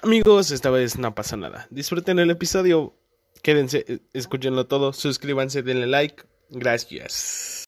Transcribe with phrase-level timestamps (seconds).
[0.00, 1.66] Amigos, esta vez no pasa nada.
[1.70, 2.94] Disfruten el episodio.
[3.42, 4.92] Quédense, eh, escúchenlo todo.
[4.92, 6.22] Suscríbanse, denle like.
[6.50, 7.64] Gracias.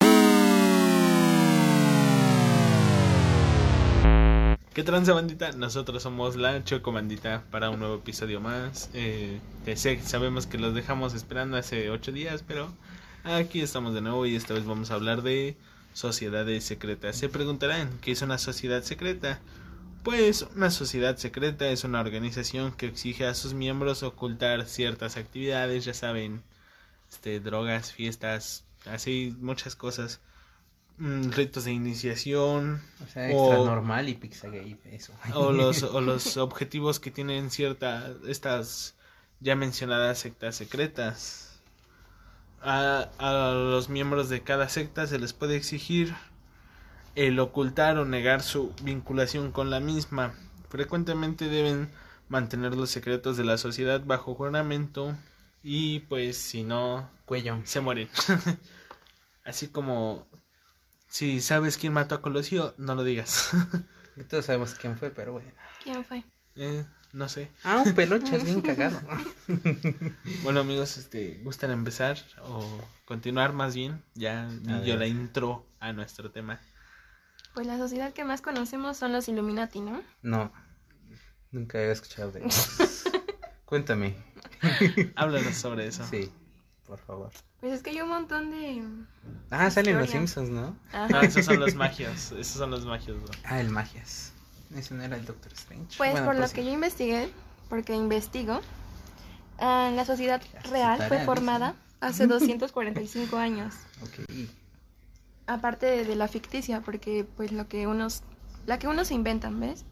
[4.73, 5.51] ¿Qué tranza bandita?
[5.51, 8.89] Nosotros somos la Choco Bandita para un nuevo episodio más.
[8.93, 9.41] Eh,
[10.01, 12.73] sabemos que los dejamos esperando hace ocho días, pero
[13.25, 15.57] aquí estamos de nuevo y esta vez vamos a hablar de
[15.91, 17.17] sociedades secretas.
[17.17, 19.41] Se preguntarán, ¿qué es una sociedad secreta?
[20.03, 25.85] Pues una sociedad secreta es una organización que exige a sus miembros ocultar ciertas actividades,
[25.85, 26.43] ya saben,
[27.11, 30.19] este, drogas, fiestas, así muchas cosas,
[30.97, 35.13] mm, ritos de iniciación, O sea, extra normal y pizza gay, eso.
[35.35, 38.95] o los, o los objetivos que tienen ciertas, estas
[39.39, 41.61] ya mencionadas sectas secretas.
[42.61, 46.15] A, a los miembros de cada secta se les puede exigir
[47.15, 50.33] el ocultar o negar su vinculación con la misma.
[50.69, 51.89] Frecuentemente deben
[52.29, 55.15] mantener los secretos de la sociedad bajo juramento
[55.63, 57.59] y pues si no Cuello.
[57.65, 58.09] se mueren.
[59.43, 60.27] Así como
[61.07, 63.51] si sabes quién mató a Colosio, no lo digas.
[64.17, 65.49] Y Todos sabemos quién fue, pero bueno.
[65.81, 66.25] ¿Quién fue?
[66.57, 67.49] Eh, no sé.
[67.63, 68.99] Ah, un peluche es bien cagado.
[70.43, 72.61] Bueno amigos, este, ¿gustan empezar o
[73.05, 74.03] continuar más bien?
[74.15, 74.49] Ya
[74.85, 76.59] yo la intro a nuestro tema.
[77.53, 80.01] Pues la sociedad que más conocemos son los Illuminati, ¿no?
[80.21, 80.51] No,
[81.51, 83.03] nunca había escuchado de ellos.
[83.65, 84.15] Cuéntame.
[85.15, 86.05] Háblanos sobre eso.
[86.09, 86.31] Sí,
[86.85, 87.31] por favor.
[87.59, 88.83] Pues es que hay un montón de...
[89.49, 90.09] Ah, salen los.
[90.09, 90.75] Simpsons, ¿no?
[90.91, 91.07] Ajá.
[91.07, 92.31] No, esos son los magios.
[92.31, 93.31] Esos son los magios, bro.
[93.43, 94.33] Ah, el Magias.
[94.75, 95.97] Ese no era el Doctor Strange.
[95.97, 96.67] Pues Bueno, por lo pues que sí.
[96.67, 97.29] yo investigué,
[97.69, 98.61] porque investigo,
[99.59, 103.73] ah, la sociedad real fue formada hace 245 años.
[104.01, 104.29] Ok.
[105.51, 108.23] Aparte de, de la ficticia, porque pues lo que unos...
[108.67, 109.85] La que unos inventan, ¿ves?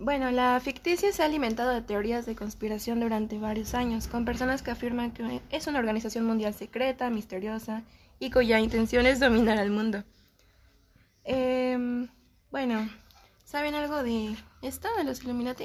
[0.00, 4.62] Bueno, la ficticia se ha alimentado de teorías de conspiración durante varios años, con personas
[4.62, 7.82] que afirman que es una organización mundial secreta, misteriosa
[8.18, 10.02] y cuya intención es dominar al mundo.
[11.22, 12.08] Em,
[12.50, 12.88] bueno,
[13.44, 15.64] ¿saben algo de esto, de los Illuminati?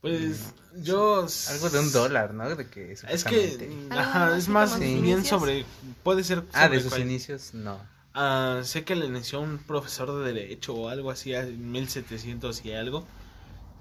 [0.00, 1.26] Pues yo...
[1.48, 2.54] Algo de un dólar, ¿no?
[2.54, 5.64] De que Es que, ajá, es más bien sobre...
[6.02, 6.44] Puede ser...
[6.52, 7.78] Ah, de sus cual- inicios, no.
[8.14, 12.72] Ah, sé que le inició un profesor de derecho o algo así en 1700 y
[12.72, 13.06] algo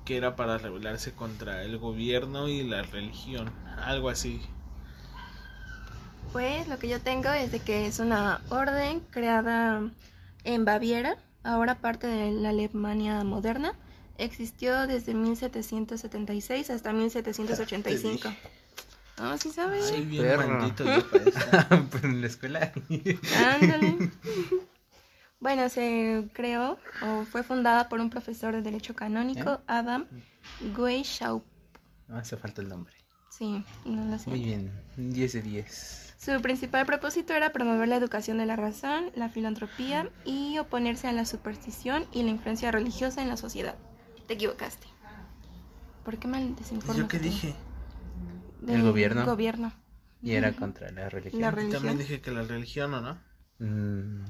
[0.05, 4.41] que era para rebelarse contra el gobierno y la religión, algo así.
[6.31, 9.81] Pues lo que yo tengo es de que es una orden creada
[10.43, 13.73] en Baviera, ahora parte de la Alemania moderna.
[14.17, 18.29] Existió desde 1776 hasta 1785.
[19.17, 19.91] Ah, ¿sí sabes?
[19.91, 21.87] Ay, bien maldito yo para esto.
[21.91, 22.71] pues en la escuela.
[23.59, 24.11] Ándale.
[25.39, 29.59] Bueno, se creó o fue fundada por un profesor de Derecho Canónico, ¿Eh?
[29.67, 30.07] Adam
[30.75, 31.45] Weishaupt.
[32.07, 32.95] no hace falta el nombre.
[33.29, 34.31] Sí, no lo sé.
[34.31, 34.71] Muy bien.
[34.95, 36.15] 10 de 10.
[36.17, 41.13] Su principal propósito era promover la educación de la razón, la filantropía y oponerse a
[41.13, 43.75] la superstición y la influencia religiosa en la sociedad.
[44.27, 44.87] Te equivocaste.
[46.03, 46.97] ¿Por qué mal desinformas?
[46.97, 47.55] ¿Yo qué dije?
[48.61, 49.25] Del El gobierno.
[49.25, 49.73] gobierno.
[50.21, 51.41] Y era contra la religión.
[51.41, 51.97] La Y También religión.
[51.97, 53.17] dije que la religión, ¿o no?
[53.59, 54.25] Mm,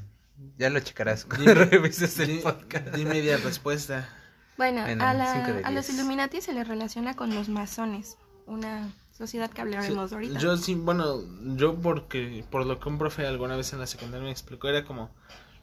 [0.57, 2.87] ya lo checarás cuando Dime- revises el Di, podcast.
[2.95, 4.09] di media respuesta.
[4.57, 5.97] Bueno, Bueno, a, la- cinco de a los diez.
[5.99, 10.39] Illuminati se les relaciona con los masones, una sociedad que hablaremos Sí, ahorita.
[10.39, 11.21] Yo sí, bueno,
[11.55, 14.83] yo porque por lo que un profe alguna vez en la secundaria me explicó era
[14.83, 15.11] como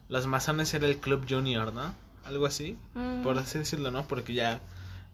[0.07, 1.93] los masones era el club junior, ¿no?
[2.25, 4.07] Algo así, Mm, por así decirlo, ¿no?
[4.07, 4.59] Porque ya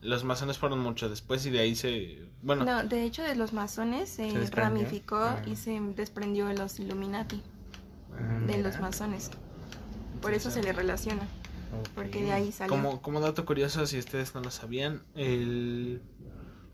[0.01, 3.53] los masones fueron mucho después y de ahí se, bueno, No, de hecho de los
[3.53, 5.41] masones se, ramificó Ah.
[5.45, 7.41] y se desprendió de los Illuminati,
[8.13, 8.69] Ah, de mira.
[8.69, 9.29] los masones.
[10.21, 11.27] Por eso se le relaciona,
[11.95, 12.69] porque de ahí salió.
[12.75, 16.01] como como dato curioso si ustedes no lo sabían, el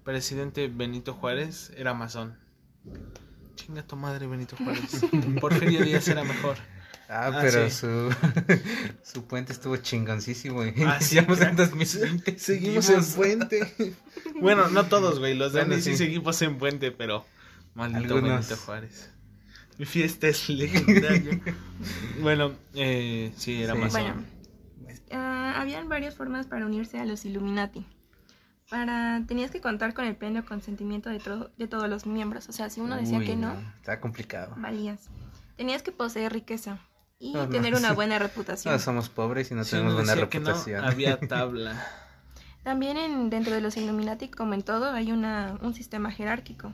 [0.04, 2.38] presidente Benito Juárez era masón.
[3.56, 5.02] Chinga tu madre Benito Juárez.
[5.42, 6.56] Porfirio Díaz era mejor.
[7.10, 7.76] Ah, Ah, pero sí.
[7.76, 8.10] su
[9.04, 10.66] su puente estuvo chingoncísimo.
[10.66, 11.26] y Ah, sí, en
[11.56, 12.38] 2020.
[12.40, 13.74] Seguimos en puente.
[14.42, 15.34] Bueno, no todos, güey.
[15.36, 15.92] Los de Bueno, sí.
[15.92, 15.98] sí.
[15.98, 17.26] seguimos en puente, pero.
[17.76, 18.48] Maldito Algunos.
[18.48, 19.12] Benito Juárez.
[19.78, 21.40] Mi fiesta es legendaria.
[22.22, 23.80] bueno, eh, sí, era Sí.
[23.80, 23.92] más.
[23.92, 24.24] Bueno,
[25.12, 27.86] ah, habían varias formas para unirse a los Illuminati.
[28.70, 32.50] Para, tenías que contar con el pleno consentimiento de, todo- de todos los miembros.
[32.50, 34.56] O sea, si uno decía Uy, que no, Está complicado.
[34.58, 35.10] valías.
[35.56, 36.80] Tenías que poseer riqueza
[37.20, 37.96] y No, no, tener una sí.
[37.96, 38.74] buena reputación.
[38.74, 40.86] No, somos pobres y no Si tenemos buena que no, reputación.
[40.86, 41.86] había tabla.
[42.64, 46.74] También en, dentro de los Illuminati, como en todo, hay una, un sistema jerárquico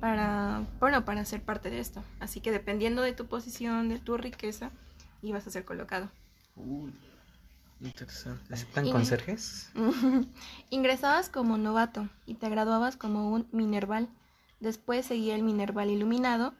[0.00, 2.04] para, bueno, para ser parte de esto.
[2.20, 4.70] Así que dependiendo de tu posición, de tu riqueza,
[5.22, 6.10] ibas a ser colocado.
[6.56, 6.92] Uy.
[7.80, 8.54] Interesante.
[8.54, 9.70] ¿Aceptan conserjes?
[10.70, 14.08] Ingresabas como novato y te graduabas como un minerval.
[14.60, 16.54] Después seguía el minerval iluminado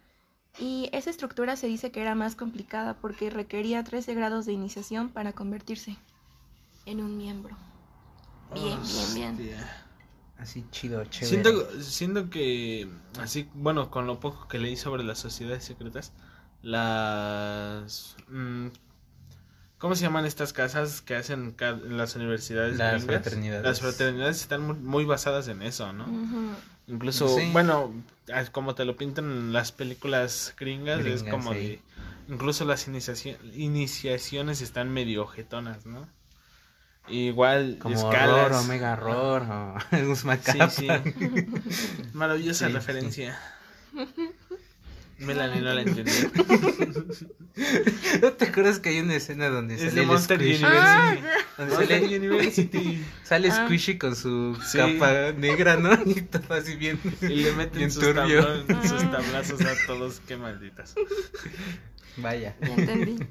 [0.58, 5.08] y esa estructura se dice que era más complicada porque requería 13 grados de iniciación
[5.08, 5.96] para convertirse
[6.86, 7.56] en un miembro.
[8.54, 8.78] Bien,
[9.14, 9.58] bien, bien.
[10.38, 11.42] Así chido, chévere.
[11.42, 16.12] Siento, siento que, así, bueno, con lo poco que leí sobre las sociedades secretas,
[16.62, 18.16] las...
[18.28, 18.68] mm,
[19.78, 21.56] ¿Cómo se llaman estas casas que hacen
[21.88, 22.78] las universidades?
[22.78, 23.22] Las gringas?
[23.22, 23.64] fraternidades.
[23.64, 26.04] Las fraternidades están muy, muy basadas en eso, ¿no?
[26.04, 26.50] Ujú.
[26.86, 27.48] Incluso, Sí.
[27.52, 27.92] bueno,
[28.50, 31.58] como te lo pintan en las películas gringas, es como sí.
[31.58, 31.81] de...
[32.28, 36.06] Incluso las iniciaci- iniciaciones están medio ojetonas, ¿no?
[37.08, 38.46] Igual, Como escalas.
[38.46, 39.76] horror, omega horror, o
[40.52, 40.88] Sí, sí.
[42.14, 43.38] Maravillosa Sí, referencia.
[45.19, 46.14] Melanie no la entendió.
[48.22, 50.64] ¿No te acuerdas que hay una escena donde Es sale el Monster Squishy?
[50.64, 51.22] University.
[51.56, 53.05] Donde Monster sale, University.
[53.25, 53.64] sale Ah.
[53.66, 54.78] Squishy con su Sí.
[54.78, 55.93] capa negra, ¿no?
[56.06, 56.99] Y todo así bien.
[57.22, 58.43] Y le meten bien sus, turbio.
[58.43, 60.20] tablón- sus tablazos a todos.
[60.26, 60.94] Qué malditas.
[62.17, 62.56] Vaya.
[62.60, 63.25] Ya entendí.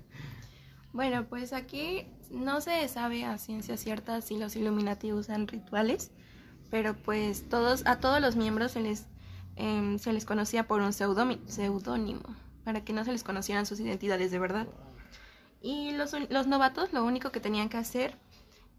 [0.94, 6.12] Bueno, pues aquí no se sabe a ciencia cierta si los Illuminati usan rituales,
[6.70, 9.06] pero pues todos a todos los miembros se les
[9.56, 14.32] em, se les conocía por un seudónimo para que no se les conocieran sus identidades
[14.32, 14.68] de verdad.
[15.62, 18.18] Y los, los novatos lo único que tenían que hacer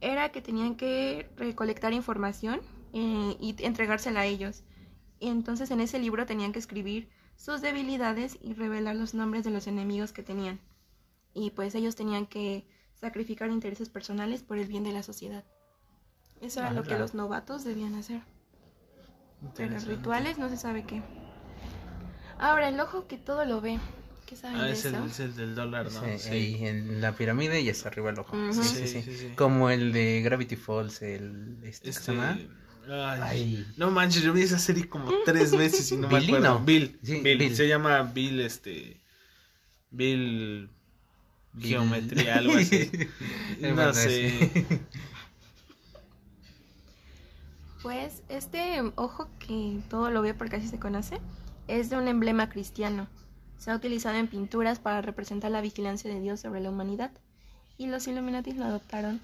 [0.00, 2.60] era que tenían que recolectar información
[2.92, 4.62] eh, y entregársela a ellos.
[5.18, 9.50] Y entonces en ese libro tenían que escribir sus debilidades y revelar los nombres de
[9.50, 10.60] los enemigos que tenían.
[11.32, 15.44] Y pues ellos tenían que sacrificar intereses personales por el bien de la sociedad.
[16.40, 18.22] Eso era lo que los novatos debían hacer.
[19.56, 19.96] Pero Interesante.
[19.96, 21.02] rituales no se sabe qué.
[22.38, 23.78] Ahora, el ojo que todo lo ve.
[24.26, 25.04] ¿Qué saben Ah, de es el, eso?
[25.04, 26.00] es el del dólar, ¿no?
[26.18, 28.34] Sí, ahí en la pirámide y hasta arriba el ojo.
[28.52, 29.28] Sí, sí, Sí, sí, sí, sí.
[29.36, 32.02] Como el de Gravity Falls, el este, ¿qué Este...
[32.04, 32.38] se llama?
[32.88, 33.66] Ay, Ay.
[33.76, 36.58] No manches, yo vi esa serie como tres veces y no me Billy, acuerdo.
[36.60, 36.64] ¿no?
[36.64, 37.56] Bill, Sí, Bill, Bill.
[37.56, 39.00] Se llama Bill, este.
[39.90, 40.70] Bill.
[41.52, 41.68] Bill.
[41.68, 42.90] Geometría, algo así.
[43.60, 44.50] No sé.
[47.84, 51.20] Pues este ojo que todo lo ve porque así se conoce
[51.68, 53.08] es de un emblema cristiano.
[53.58, 57.10] Se ha utilizado en pinturas para representar la vigilancia de Dios sobre la humanidad.
[57.76, 59.20] Y los Illuminati lo adoptaron.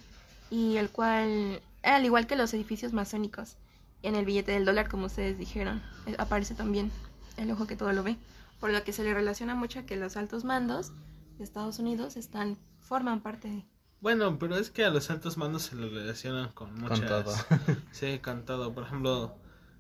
[0.51, 3.57] Y el cual, al igual que los edificios masónicos,
[4.03, 6.93] en el billete del dólar, como ustedes dijeron, eh, aparece también
[7.39, 8.19] el ojo que todo lo ve.
[8.61, 10.93] Por lo que se le relaciona mucho a que los altos mandos
[11.39, 13.65] de Estados Unidos están, forman parte de.
[14.01, 17.01] Bueno, pero es que a los altos mandos se le relacionan con muchas.
[17.01, 17.35] Con todo.
[17.91, 18.75] Sí, con todo.
[18.75, 19.35] Por ejemplo,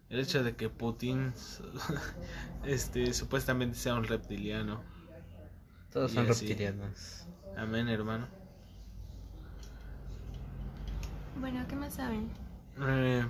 [0.08, 1.34] el hecho de que Putin.
[2.64, 4.82] este supuestamente sea un reptiliano.
[5.90, 6.46] Todos Y son así.
[6.46, 7.26] reptilianos.
[7.56, 8.28] Amén, hermano.
[11.34, 12.31] Bueno, ¿qué más saben?
[12.81, 13.25] Eh,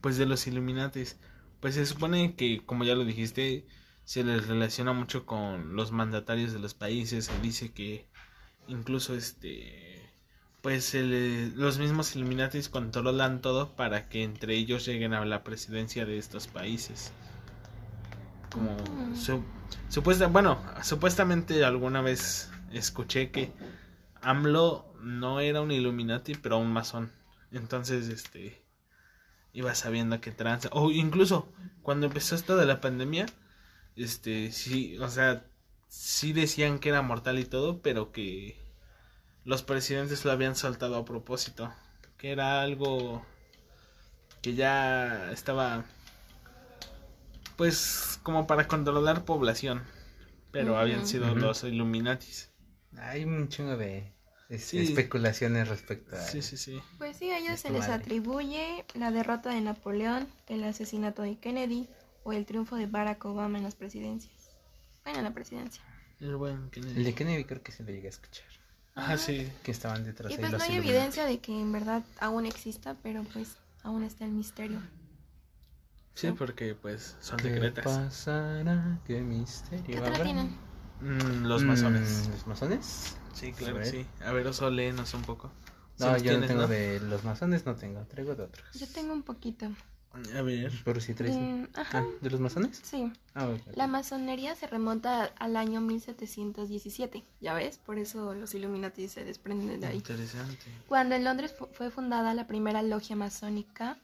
[0.00, 1.18] pues de los Illuminatis.
[1.60, 3.66] Pues se supone que, como ya lo dijiste,
[4.04, 7.26] se les relaciona mucho con los mandatarios de los países.
[7.26, 8.08] Se dice que
[8.66, 9.97] incluso este.
[10.68, 16.18] Pues los mismos Illuminatis controlan todo para que entre ellos lleguen a la presidencia de
[16.18, 17.10] estos países.
[18.52, 19.16] Como Mm.
[19.16, 19.42] su-
[19.88, 23.50] supuesta, bueno, supuestamente alguna vez escuché que
[24.20, 27.10] AMLO no era un Illuminati, pero un masón.
[27.50, 28.62] Entonces, este
[29.54, 30.68] iba sabiendo que tranza.
[30.72, 31.50] O incluso
[31.80, 33.24] cuando empezó esto de la pandemia,
[33.96, 35.46] este sí, o sea,
[35.88, 38.67] sí decían que era mortal y todo, pero que
[39.48, 41.72] los presidentes lo habían soltado a propósito,
[42.18, 43.24] que era algo
[44.42, 45.84] que ya estaba
[47.56, 49.82] pues como para controlar población,
[50.52, 52.50] pero habían sido los Illuminatis.
[52.98, 54.12] Hay un chingo de
[54.48, 54.78] es- Sí.
[54.80, 56.20] especulaciones respecto a...
[56.20, 56.80] Sí, sí, sí.
[56.98, 57.94] Pues sí, a ellos se les madre.
[57.94, 61.88] atribuye la derrota de Napoleón, el asesinato de Kennedy
[62.22, 64.50] o el triunfo de Barack Obama en las presidencias.
[65.04, 65.82] Bueno, en la presidencia.
[66.20, 66.96] El buen Kennedy.
[66.98, 68.46] El de Kennedy creo que se lo llegué a escuchar.
[68.98, 69.50] Ajá, sí.
[69.62, 70.88] Que estaban detrás Y de pues no hay Illuminati.
[70.88, 74.80] evidencia de que en verdad aún exista, pero pues aún está el misterio.
[76.14, 77.84] Sí, porque pues son ¿Qué secretas.
[77.84, 78.98] pasará?
[79.06, 80.48] ¿Qué misterio ¿Qué tienen?
[81.00, 82.28] Mm, los masones.
[82.28, 83.16] Mm, ¿Los masones?
[83.32, 83.90] Sí, claro, A ver.
[83.90, 84.06] sí.
[84.24, 85.50] A ver, Oso, léenos un poco.
[85.98, 88.66] No, yo no tienes, tengo de los masones, no tengo, traigo de otros.
[88.74, 89.66] Yo tengo un poquito.
[90.34, 90.72] A ver.
[90.84, 91.36] Pero si traes...
[91.36, 92.80] Mm, ajá, Ah, ¿de los masones?
[92.82, 93.12] sí.
[93.34, 93.54] Ah.
[93.74, 99.80] La masonería se remonta al año 1717, ya ves, por eso los Illuminati se desprenden
[99.80, 99.96] de ahí.
[99.96, 100.64] Interesante.
[100.88, 103.98] Cuando en Londres fu- fue fundada la primera logia masónica,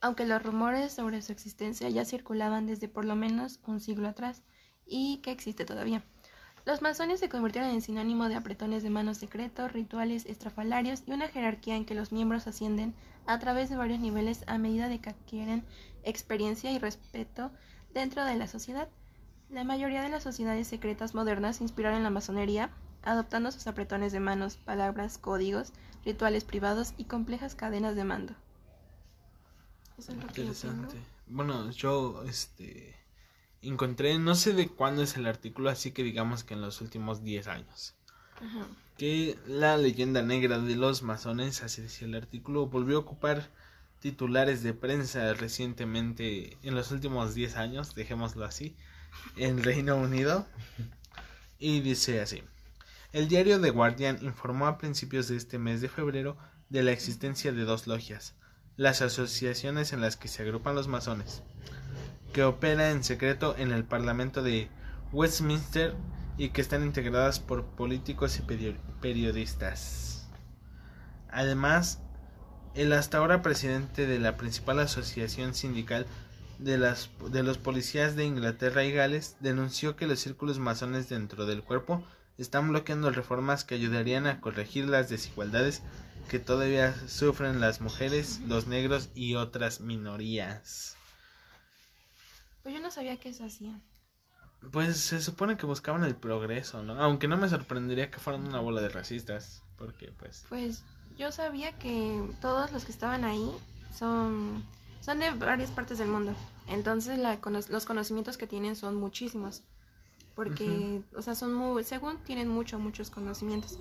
[0.00, 4.42] aunque los rumores sobre su existencia ya circulaban desde por lo menos un siglo atrás
[4.86, 6.02] y que existe todavía.
[6.66, 11.28] Los masones se convirtieron en sinónimo de apretones de manos secretos, rituales estrafalarios y una
[11.28, 12.94] jerarquía en que los miembros ascienden
[13.26, 15.64] a través de varios niveles a medida de que adquieren
[16.04, 17.50] experiencia y respeto
[17.94, 18.88] dentro de la sociedad.
[19.48, 22.70] La mayoría de las sociedades secretas modernas se inspiraron en la masonería,
[23.02, 25.72] adoptando sus apretones de manos, palabras, códigos,
[26.04, 28.34] rituales privados y complejas cadenas de mando.
[31.26, 32.96] Bueno, yo este
[33.62, 37.22] encontré, no sé de cuándo es el artículo, así que digamos que en los últimos
[37.22, 37.94] 10 años.
[38.36, 38.66] Ajá.
[38.96, 43.50] Que la leyenda negra de los masones, así decía el artículo, volvió a ocupar
[44.00, 48.76] titulares de prensa recientemente en los últimos 10 años, dejémoslo así,
[49.36, 50.46] en Reino Unido.
[51.58, 52.42] Y dice así.
[53.12, 56.36] El diario The Guardian informó a principios de este mes de febrero
[56.68, 58.34] de la existencia de dos logias,
[58.76, 61.42] las asociaciones en las que se agrupan los masones,
[62.32, 64.68] que opera en secreto en el Parlamento de
[65.12, 65.94] Westminster
[66.38, 70.28] y que están integradas por políticos y perio- periodistas.
[71.30, 72.00] Además,
[72.74, 76.06] el hasta ahora presidente de la principal asociación sindical
[76.58, 81.46] de, las, de los policías de Inglaterra y Gales denunció que los círculos masones dentro
[81.46, 82.04] del cuerpo
[82.38, 85.82] están bloqueando reformas que ayudarían a corregir las desigualdades
[86.28, 90.96] que todavía sufren las mujeres, los negros y otras minorías.
[92.62, 93.82] Pues yo no sabía que eso hacían.
[94.72, 97.00] Pues se supone que buscaban el progreso, ¿no?
[97.02, 100.44] Aunque no me sorprendería que fueran una bola de racistas, porque pues...
[100.48, 100.82] Pues
[101.16, 103.50] yo sabía que todos los que estaban ahí
[103.96, 104.62] son,
[105.00, 106.34] son de varias partes del mundo.
[106.68, 109.62] Entonces la cono- los conocimientos que tienen son muchísimos.
[110.36, 113.78] Porque, o sea, son muy, según tienen mucho, muchos conocimientos.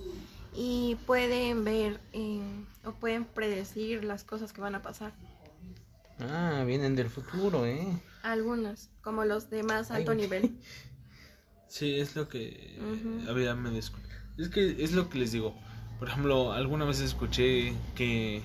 [0.53, 2.41] Y pueden ver eh,
[2.83, 5.13] o pueden predecir las cosas que van a pasar.
[6.19, 8.01] Ah, vienen del futuro, ¿eh?
[8.23, 10.17] Algunos, como los de más alto Ay.
[10.17, 10.59] nivel.
[11.67, 12.79] Sí, es lo que
[13.29, 14.01] había me descu-
[14.39, 15.55] Es que es lo que les digo.
[15.99, 18.41] Por ejemplo, alguna vez escuché que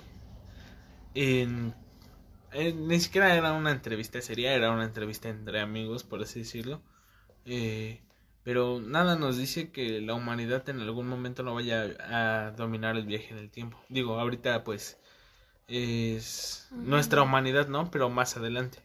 [1.15, 1.75] en,
[2.53, 6.83] en- ni siquiera era una entrevista seria, era una entrevista entre amigos, por así decirlo.
[7.47, 8.01] Eh,
[8.43, 13.07] pero nada nos dice que la humanidad en algún momento no vaya a dominar el
[13.07, 13.79] viaje en el tiempo.
[13.89, 14.99] Digo, ahorita pues
[15.69, 17.91] es nuestra humanidad, ¿no?
[17.91, 18.79] Pero más adelante.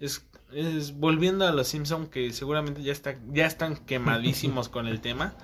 [0.00, 5.00] Es, es volviendo a los Simpson que seguramente ya está ya están quemadísimos con el
[5.00, 5.34] tema,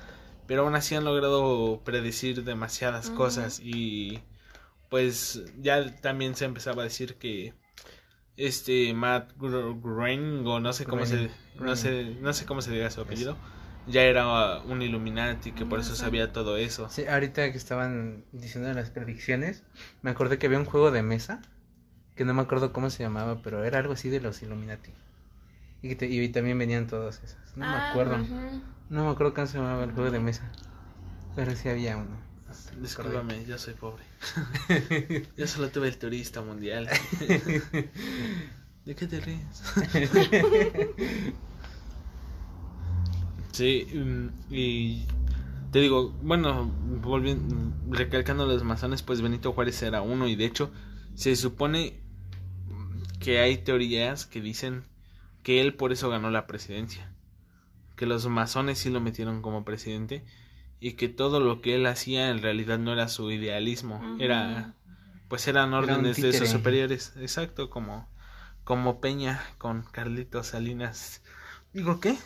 [0.47, 3.61] pero aún así han logrado predecir demasiadas cosas.
[3.63, 4.21] Y
[4.89, 7.55] pues ya también se empezaba a decir que
[8.37, 12.71] este Matt Gro- Groening o no sé cómo se no sé no sé cómo se
[12.71, 13.37] diga su apellido
[13.87, 16.91] ya era un Illuminati que por eso sabía todo eso.
[16.91, 19.63] Sí, ahorita que estaban diciendo las predicciones,
[20.03, 21.41] me acordé que había un juego de mesa,
[22.19, 24.91] que no me acuerdo cómo se llamaba, pero era algo así de los Illuminati.
[25.83, 27.57] Y, que te- y también venían todas esas.
[27.57, 28.19] No me Ah, acuerdo.
[28.91, 30.51] No me acuerdo cómo se llamaba el juego de mesa.
[31.37, 32.19] Pero sí había uno.
[32.83, 34.03] Discúlpame, yo soy pobre.
[35.37, 36.89] yo solo tuve el turista mundial.
[38.85, 39.63] ¿De qué te ríes?
[43.53, 45.07] sí, mm, y
[45.73, 46.71] te digo, bueno,
[47.03, 50.71] volviendo, recalcando los masones, pues Benito Juárez era uno y de hecho
[51.15, 52.01] se supone
[53.21, 54.85] que hay teorías que dicen
[55.43, 57.13] que él por eso ganó la presidencia.
[57.97, 60.25] Que los masones sí lo metieron como presidente
[60.81, 64.75] y que todo lo que él hacía en realidad no era su idealismo, era
[65.29, 68.09] pues eran órdenes de sus superiores, exacto, como
[68.65, 71.23] como Peña con Carlitos Salinas.
[71.73, 72.17] Digo, ¿qué?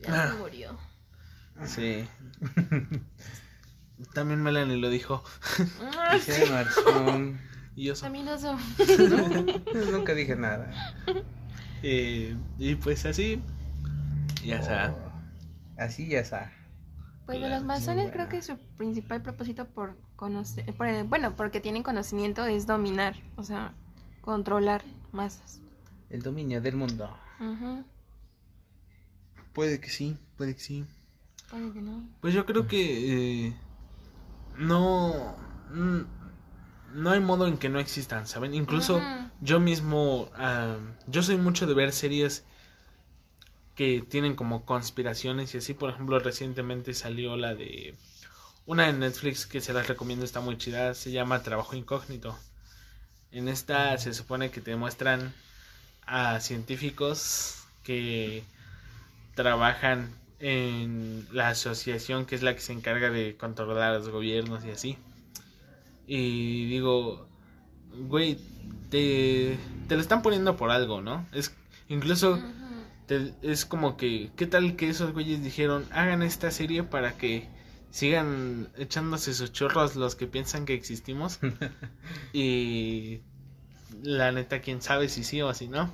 [0.00, 0.28] Ya Ah.
[0.32, 0.78] se murió.
[1.66, 2.04] Sí.
[4.14, 5.22] También Melanie lo dijo.
[5.98, 6.18] Ah.
[7.76, 8.56] Y yo so- También eso.
[9.74, 10.70] No, nunca dije nada.
[11.82, 13.40] eh, y pues así.
[14.44, 14.92] Ya está.
[14.92, 15.12] Oh,
[15.82, 16.52] Así ya está.
[17.26, 21.82] Pues de los masones creo que su principal propósito por conocer, por- bueno, porque tienen
[21.82, 23.72] conocimiento es dominar, o sea,
[24.20, 25.60] controlar masas.
[26.10, 27.08] El dominio del mundo.
[29.52, 30.84] Puede que sí, puede que sí.
[31.50, 32.04] Puede que no.
[32.20, 33.56] Pues yo creo que eh,
[34.58, 35.36] no
[35.72, 36.00] mm,
[36.94, 38.54] no hay modo en que no existan, ¿saben?
[38.54, 39.00] Incluso
[39.40, 42.44] yo mismo ah, yo soy mucho de ver series
[43.74, 47.94] que tienen como conspiraciones y así, por ejemplo, recientemente salió la de
[48.66, 52.38] una de Netflix que se las recomiendo, está muy chida, se llama Trabajo Incógnito.
[53.32, 55.32] En esta se supone que te muestran
[56.06, 58.44] a científicos que
[59.34, 64.64] trabajan en la asociación que es la que se encarga de controlar a los gobiernos
[64.64, 64.98] y así.
[66.06, 67.28] Y digo,
[68.08, 68.38] güey,
[68.90, 71.26] te, te lo están poniendo por algo, ¿no?
[71.32, 71.54] Es
[71.88, 72.38] incluso
[73.06, 77.48] te es como que, ¿qué tal que esos güeyes dijeron, hagan esta serie para que
[77.90, 81.38] sigan echándose sus chorros los que piensan que existimos?
[82.32, 83.20] y
[84.02, 85.90] la neta, quién sabe si sí o si no.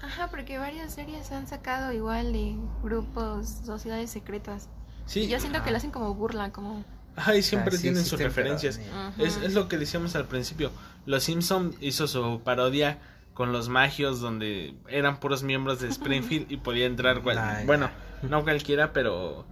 [0.00, 4.68] Ajá, porque varias series han sacado igual de grupos, sociedades secretas.
[5.06, 6.84] Sí, Y yo siento que lo hacen como burla, como...
[7.24, 8.80] Ay, siempre Ah, sí tienen sus referencias.
[9.18, 10.70] Es, es lo que decíamos al principio.
[11.06, 12.98] Los Simpson hizo su parodia
[13.34, 17.90] con los magios donde eran puros miembros de Springfield y podía entrar cual- bueno,
[18.22, 19.46] no cualquiera, pero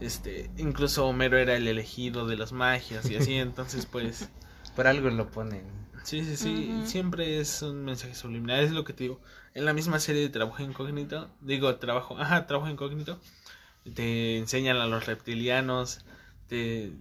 [0.00, 4.28] este incluso Homero era el elegido de los magios y así, entonces pues
[4.76, 5.62] Por algo lo ponen.
[6.04, 9.20] sí, sí, sí, siempre es un mensaje subliminal, es lo que te digo.
[9.52, 13.18] En la misma serie de Trabajo Incógnito, digo, trabajo, ajá, Trabajo Incógnito,
[13.94, 16.04] te enseñan a los reptilianos,
[16.50, 16.92] te,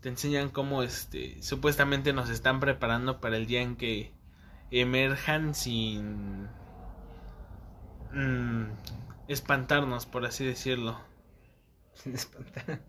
[0.00, 4.12] te enseñan cómo este supuestamente nos están preparando para el día en que
[4.70, 6.44] emerjan sin
[8.12, 8.64] mm,
[9.28, 11.00] espantarnos, por así decirlo.
[11.94, 12.80] Sin espantar.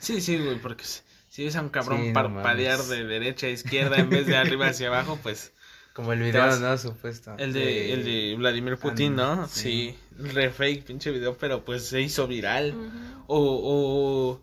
[0.00, 3.96] Sí, sí, güey, porque si- ves a un cabrón Sí, parpadear de derecha a izquierda
[3.96, 5.54] en vez de arriba hacia abajo, pues
[5.94, 6.76] Como el video, vas- ¿no?
[6.76, 7.34] Supuesto.
[7.38, 9.46] el de, el de Vladimir Putin, ¿no?
[9.48, 10.24] Sí, sí.
[10.34, 12.74] re fake pinche video, pero pues se hizo viral.
[13.28, 14.40] O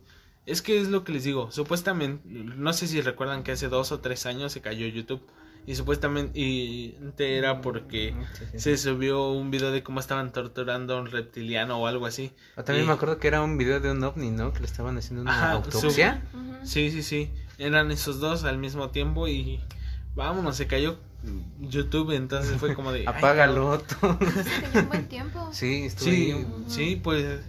[0.47, 3.91] es que es lo que les digo, supuestamente, no sé si recuerdan que hace dos
[3.91, 5.21] o tres años se cayó YouTube
[5.67, 8.59] y supuestamente y era porque Sí, sí, sí.
[8.59, 12.31] se subió un video de cómo estaban torturando a un reptiliano o algo así.
[12.55, 14.53] O también y- me acuerdo que era un video de un ovni, ¿no?
[14.53, 16.23] Que le estaban haciendo una Ajá, autopsia.
[16.63, 19.59] Sí, sí, sí, eran esos dos al mismo tiempo y
[20.15, 20.97] vámonos, se cayó
[21.59, 22.99] YouTube, entonces fue como de...
[23.07, 23.79] ay, Apágalo.
[23.79, 24.17] todo.
[24.21, 25.49] Se cayó un buen tiempo.
[25.51, 26.47] sí, estuve Sí, ahí.
[26.67, 27.41] sí, pues...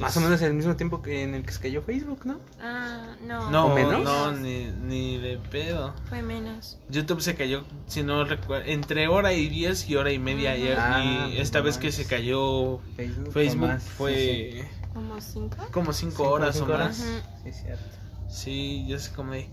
[0.00, 2.40] Más es- o menos el mismo tiempo que en el que se cayó Facebook, ¿no?
[2.60, 3.50] Ah, no.
[3.50, 4.02] No, ¿O menos?
[4.02, 5.94] no, ni, ni de pedo.
[6.08, 6.78] Fue menos.
[6.90, 10.56] YouTube se cayó, si no recuerdo, entre hora y diez y hora y media.
[10.56, 15.56] y- Ah, y esta vez que se cayó Facebook, Facebook más, fue ¿Como cinco?
[15.72, 16.98] como cinco, Cinco, horas cinco o horas.
[16.98, 17.08] más.
[17.08, 17.18] Ujú.
[17.44, 17.84] Sí, sí, cierto.
[18.28, 19.48] Sí, yo sé como de,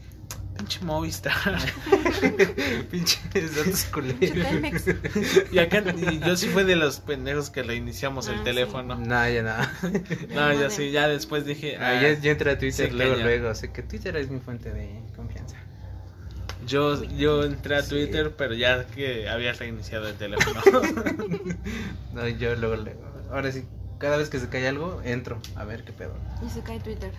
[0.57, 1.33] pinche Movistar.
[2.91, 4.83] Pinches datos culeros.
[5.51, 8.43] Y acá, y yo sí fue de los pendejos que reiniciamos Ah, el sí.
[8.43, 8.95] teléfono.
[8.97, 9.55] No, ya no.
[10.35, 13.15] No, ya sí, ya después dije, Ah, ah, ya, ya entré a Twitter se luego,
[13.15, 13.53] luego.
[13.55, 15.55] Sé que Twitter es mi fuente de confianza.
[16.67, 17.89] yo, yo entré a Sí.
[17.89, 20.61] Twitter, pero ya que había reiniciado el teléfono.
[22.13, 23.01] No, yo luego, luego.
[23.31, 23.63] Ahora sí,
[24.01, 26.13] cada vez que se cae algo, entro a ver qué pedo.
[26.45, 27.11] Y se cae Twitter.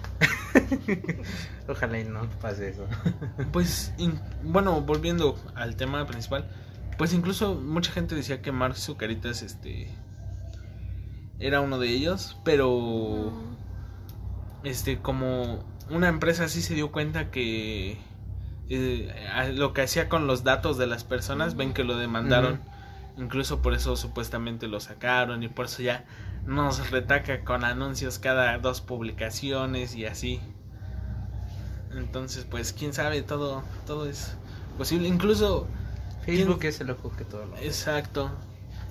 [1.68, 2.86] Ojalá y no pase eso.
[3.52, 6.50] Pues, in- bueno, volviendo al tema principal,
[6.98, 9.88] pues incluso mucha gente decía que Mark Zucaritas, este,
[11.38, 13.32] era uno de ellos, pero,
[14.64, 17.96] este, como una empresa sí se dio cuenta que
[18.68, 22.60] eh, lo que hacía con los datos de las personas, ven que lo demandaron,
[23.16, 26.04] incluso por eso supuestamente lo sacaron y por eso ya
[26.46, 30.40] nos retaca con anuncios cada dos publicaciones y así.
[31.96, 34.34] Entonces, pues quién sabe, todo todo es
[34.78, 35.66] posible, incluso
[36.24, 37.66] Facebook es el ojo que todo lo ve.
[37.66, 38.30] exacto.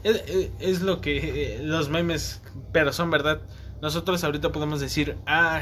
[0.03, 3.41] Es, es- es lo que eh, los memes, pero son verdad.
[3.81, 5.61] Nosotros ahorita podemos decir, "Ah,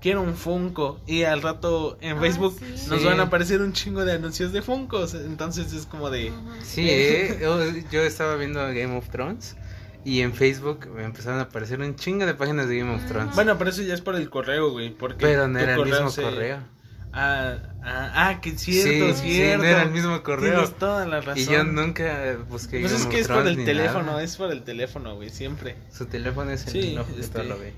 [0.00, 2.88] quiero un Funko" y al rato en Ah, Facebook sí.
[2.88, 3.06] nos Sí.
[3.06, 6.32] van a aparecer un chingo de anuncios de Funkos, entonces es como de.
[6.62, 7.58] Sí, eh, yo,
[7.90, 9.56] yo estaba viendo Game of Thrones
[10.04, 13.08] y en Facebook me empezaron a aparecer un chingo de páginas de Game of Ah.
[13.08, 13.34] Thrones.
[13.34, 16.10] Bueno, pero eso ya es por el correo, güey, porque pero no era el mismo
[16.10, 16.58] se- correo.
[17.16, 19.62] Ah, ah, ah, que cierto, sí, sí, cierto.
[19.62, 20.52] no era el mismo correo.
[20.54, 21.38] Tienes toda la razón.
[21.38, 24.22] Y yo nunca busqué Pues Game es of que es por Thrones el teléfono, nada.
[24.24, 25.76] es por el teléfono, güey, siempre.
[25.92, 27.72] Su teléfono es el Sí, ojo que este- todo lo ve.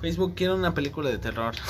[0.00, 1.54] Facebook quiere una película de terror.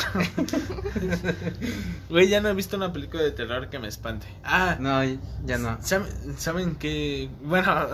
[2.10, 4.26] Güey, ya no he visto una película de terror que me espante.
[4.44, 5.02] Ah, No,
[5.44, 5.78] ya no.
[5.82, 7.86] ¿saben, ¿saben que Bueno,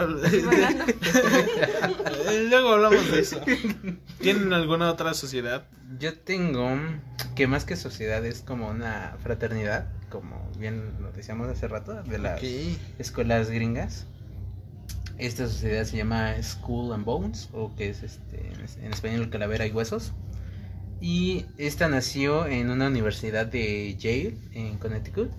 [2.48, 3.40] luego hablamos de eso.
[4.20, 5.64] ¿Tienen alguna otra sociedad?
[5.98, 6.70] Yo tengo
[7.34, 12.18] que más que sociedad es como una fraternidad, como bien lo decíamos hace rato, de
[12.18, 12.40] las
[12.98, 14.06] escuelas gringas.
[15.18, 19.72] Esta sociedad se llama School and Bones, o que es este en español Calavera y
[19.72, 20.12] Huesos.
[21.00, 25.30] Y esta nació en una universidad de Yale, en Connecticut.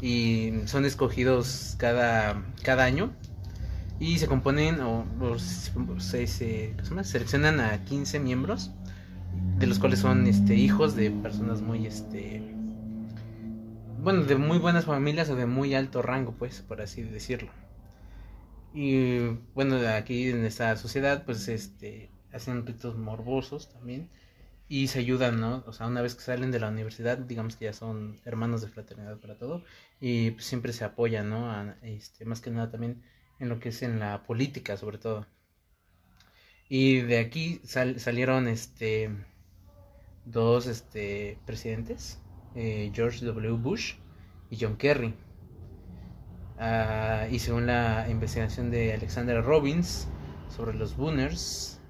[0.00, 3.12] Y son escogidos cada, cada año.
[4.00, 5.06] Y se componen, o,
[6.00, 8.72] se, se- seleccionan a 15 miembros.
[9.58, 12.42] De los cuales son este, hijos de personas muy, este,
[14.02, 17.50] bueno, de muy buenas familias o de muy alto rango, pues, por así decirlo.
[18.72, 19.18] Y
[19.54, 24.10] bueno, aquí en esta sociedad, pues, este, hacen ritos morbosos también
[24.68, 25.64] y se ayudan, ¿no?
[25.66, 28.68] O sea, una vez que salen de la universidad, digamos que ya son hermanos de
[28.68, 29.64] fraternidad para todo
[30.00, 31.74] y pues, siempre se apoyan, ¿no?
[31.82, 33.02] Este, más que nada también
[33.40, 35.26] en lo que es en la política, sobre todo.
[36.70, 39.10] Y de aquí sal- salieron este
[40.24, 42.20] dos este presidentes,
[42.54, 43.56] eh, George W.
[43.58, 43.94] Bush
[44.50, 45.14] y John Kerry.
[46.60, 50.08] Ah, y según la investigación de Alexander Robbins
[50.54, 51.80] sobre los Booners,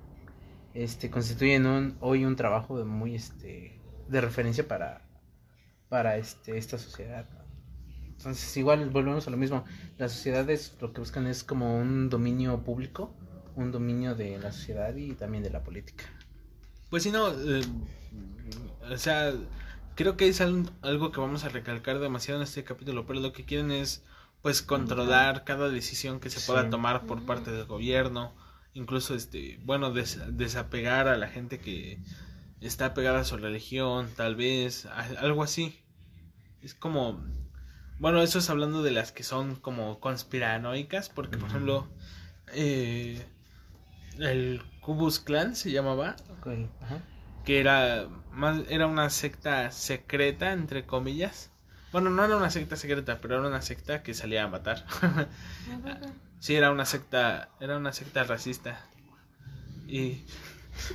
[0.75, 5.03] este constituyen un, hoy un trabajo de muy este de referencia para
[5.89, 7.29] para este esta sociedad.
[8.17, 9.65] Entonces igual volvemos a lo mismo.
[9.99, 13.15] Las sociedades lo que buscan es como un dominio público,
[13.57, 16.05] un dominio de la sociedad y también de la política.
[16.91, 17.63] Pues si no, eh,
[18.91, 19.33] o sea,
[19.97, 23.33] creo que es al- algo que vamos a recalcar demasiado en este capítulo, pero lo
[23.33, 24.05] que quieren es
[24.43, 26.71] pues controlar cada decisión que se pueda Sí.
[26.71, 28.35] tomar por parte del gobierno,
[28.75, 31.99] incluso este, bueno, des- desapegar a la gente que
[32.61, 35.81] está pegada a su religión, tal vez, a- algo así.
[36.63, 37.21] Es como
[37.99, 41.87] bueno, eso es hablando de las que son como conspiranoicas, porque por ejemplo,
[42.55, 43.23] eh,
[44.19, 46.17] el Kubus Clan se llamaba,
[47.45, 51.50] que era más era una secta secreta entre comillas
[51.93, 54.87] bueno no era una secta secreta pero era una secta que salía a matar.
[56.41, 58.81] Sí era una secta era una secta racista.
[59.87, 60.25] Y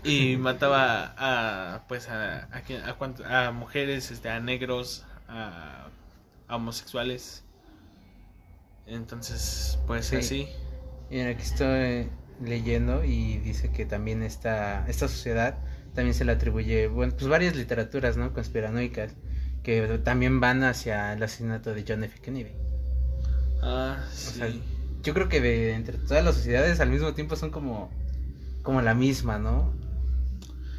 [0.03, 2.63] y mataba a pues a a,
[3.25, 5.89] a, a mujeres este a negros a,
[6.47, 7.45] a homosexuales.
[8.85, 10.15] Entonces pues Sí.
[10.15, 10.49] así.
[11.09, 12.09] Y aquí estoy
[12.41, 15.57] leyendo y dice que también esta, esta sociedad
[15.93, 18.33] también se le atribuye, bueno, pues varias literaturas, ¿no?
[18.33, 19.15] Conspiranoicas,
[19.65, 22.19] que también van hacia el asesinato de John F.
[22.21, 22.51] Kennedy.
[23.61, 24.47] ah O sí sea,
[25.03, 27.89] yo creo que de entre todas las sociedades al mismo tiempo son como,
[28.61, 29.73] como la misma, ¿no?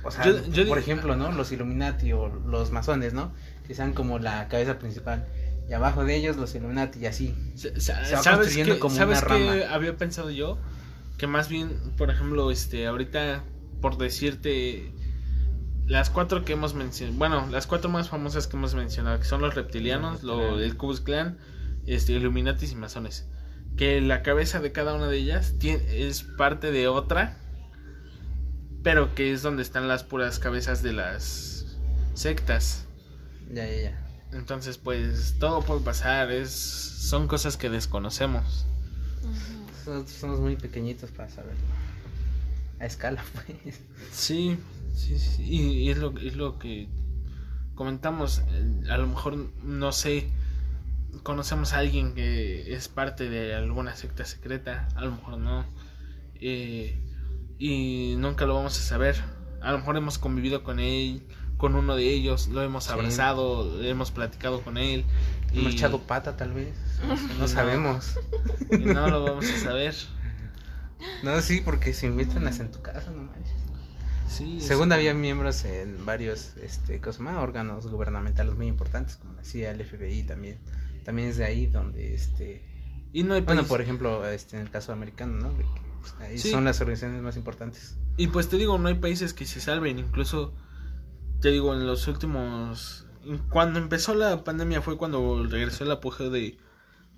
[0.05, 1.33] O sea, Yo- yo por ejemplo, ¿no?
[1.33, 3.33] Los Illuminati o los masones, ¿no?
[3.66, 5.27] Que sean como la cabeza principal.
[5.68, 7.35] Y abajo de ellos los Illuminati y así.
[7.57, 9.75] Sa- Se va ¿Sabes qué, como ¿sabes una qué rama.
[9.75, 10.59] había pensado yo?
[11.18, 13.42] Que más bien, por ejemplo, este, ahorita,
[13.81, 14.92] por decirte,
[15.87, 19.40] las cuatro que hemos mencionado, bueno, las cuatro más famosas que hemos mencionado, que son
[19.40, 21.38] los reptilianos, lo, el Ku Klux Klan,
[21.87, 23.29] este, Illuminatis y masones,
[23.77, 27.38] que la cabeza de cada una de ellas tiene, es parte de otra,
[28.83, 31.77] pero que es donde están las puras cabezas de las
[32.14, 32.87] sectas.
[33.53, 34.07] Ya, ya, ya.
[34.33, 38.66] Entonces, pues, todo puede pasar, es, son cosas que desconocemos.
[39.87, 41.61] Nosotros somos muy pequeñitos para saberlo.
[42.81, 43.81] A escala, pues.
[44.12, 44.59] Sí,
[44.96, 45.42] sí, sí.
[45.44, 46.88] Y, es, lo, es lo que
[47.74, 48.42] comentamos.
[48.48, 50.28] eh, A lo mejor, no sé,
[51.22, 55.64] conocemos a alguien que es parte de alguna secta secreta, a lo mejor no.
[56.40, 56.98] eh,
[57.59, 59.16] y nunca lo vamos a saber.
[59.62, 61.22] A lo mejor hemos convivido con él,
[61.56, 62.92] con uno de ellos, lo hemos Sí.
[62.92, 65.04] abrazado, hemos platicado con él.
[65.52, 66.74] Hemos y- echado pata, tal vez.
[67.06, 67.48] No, No.
[67.48, 68.18] sabemos.
[68.70, 69.94] y no lo vamos a saber.
[71.22, 73.54] No, sí, porque se invitan hasta en tu casa, no manches.
[74.28, 77.40] Sí, Según había miembros en varios este, ¿cómo se llama?
[77.40, 80.58] órganos gubernamentales muy importantes, como CIA, el FBI también.
[81.04, 82.62] También es de ahí donde, este...
[83.12, 85.52] Y no hay Bueno, país- por ejemplo, este, en el caso americano, ¿no?
[85.52, 86.50] De que, pues, ahí Sí.
[86.50, 87.96] son las organizaciones más importantes.
[88.16, 89.98] Y pues te digo, no hay países que se salven.
[89.98, 90.52] Incluso,
[91.40, 93.06] te digo, en los últimos...
[93.50, 96.58] Cuando empezó la pandemia fue cuando regresó el apogeo de...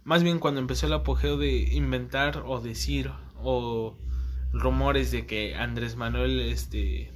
[0.04, 3.96] Más bien cuando empezó el apogeo de inventar o decir o
[4.52, 7.12] rumores de que Andrés Manuel este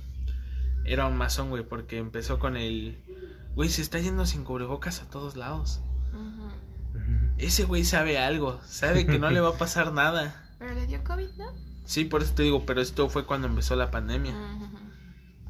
[0.85, 2.99] era un masón, güey, porque empezó con el...
[3.55, 5.81] Güey, se está yendo sin cubrebocas a todos lados.
[7.38, 10.51] Ese güey sabe algo, sabe que no le va a pasar nada.
[10.59, 11.53] Pero le dio COVID, ¿no?
[11.85, 14.33] Sí, por eso te digo, pero esto fue cuando empezó la pandemia.
[14.33, 14.79] Ujú.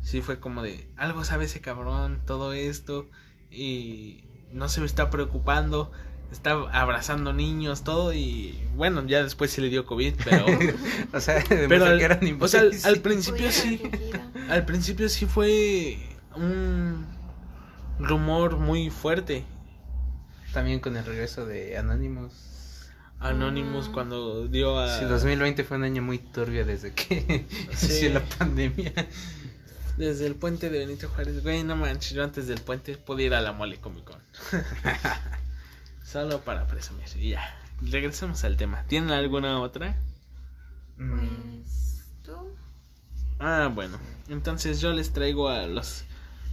[0.03, 3.09] Sí, fue como de, algo sabe ese cabrón, todo esto,
[3.51, 5.93] y no se me está preocupando,
[6.33, 10.47] está abrazando niños, todo, y bueno, ya después se le dio COVID, pero...
[11.13, 13.81] o sea, pero al, que eran o sea, al, principio sí,
[14.49, 15.99] al principio sí fue
[16.35, 17.07] un
[17.99, 19.45] rumor muy fuerte.
[20.53, 22.91] También con el regreso de Anonymous.
[23.21, 24.99] Anonymous cuando dio a...
[24.99, 27.87] Sí, 2020 fue un año muy turbio desde que Sí.
[27.87, 28.93] inició la pandemia.
[29.97, 33.35] Desde el puente de Benito Juárez, güey, no manches, yo antes del puente podía ir
[33.35, 34.19] a la mole Comic Con.
[36.13, 37.59] Solo para presumir, y ya.
[37.81, 38.85] Regresemos al tema.
[38.87, 39.97] ¿Tienen alguna otra?
[40.99, 42.33] Pues tú.
[43.41, 43.97] Ah, bueno.
[44.29, 46.05] Entonces yo les traigo a los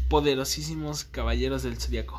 [0.07, 2.17] poderosísimos caballeros del zodiaco.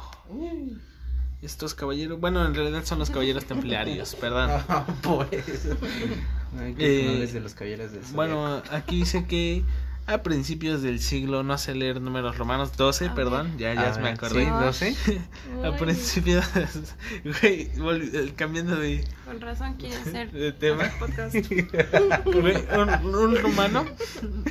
[1.41, 4.51] Estos caballeros, bueno, en realidad son los caballeros templarios, perdón.
[4.69, 5.67] Ah, pues.
[6.59, 8.17] Ay, Eh, que no es de los caballeros del Zodiaco.
[8.17, 9.65] Bueno, aquí dice que
[10.13, 14.03] a principios del siglo, no sé leer números romanos, 12, A perdón, ya, ya me
[14.03, 14.45] ver, acordé.
[14.45, 14.61] Sí, Ah.
[15.63, 15.67] 12.
[15.67, 16.45] A principios,
[17.25, 17.71] güey,
[18.13, 20.85] eh, cambiando de, Con razón quiere ser de tema.
[20.99, 21.35] podcast.
[22.25, 23.85] Güey, un, un romano,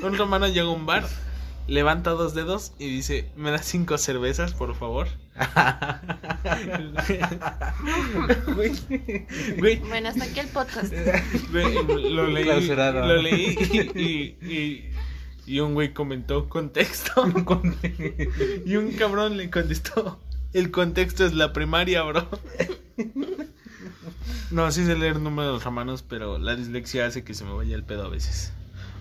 [0.04, 1.06] un romano llega a un bar,
[1.68, 5.08] levanta dos dedos y dice, ¿me das cinco cervezas, por favor?
[8.56, 8.72] Güey,
[9.58, 10.94] güey, Bueno, hasta aquí el podcast.
[11.52, 11.74] güey,
[12.14, 14.90] lo leí, lo leí y, y, y,
[15.50, 17.26] y un güey comentó contexto
[18.66, 20.20] y un cabrón le contestó,
[20.54, 22.28] el contexto es la primaria, bro.
[24.52, 27.84] No, sí sé leer números romanos, pero la dislexia hace que se me vaya el
[27.84, 28.52] pedo a veces.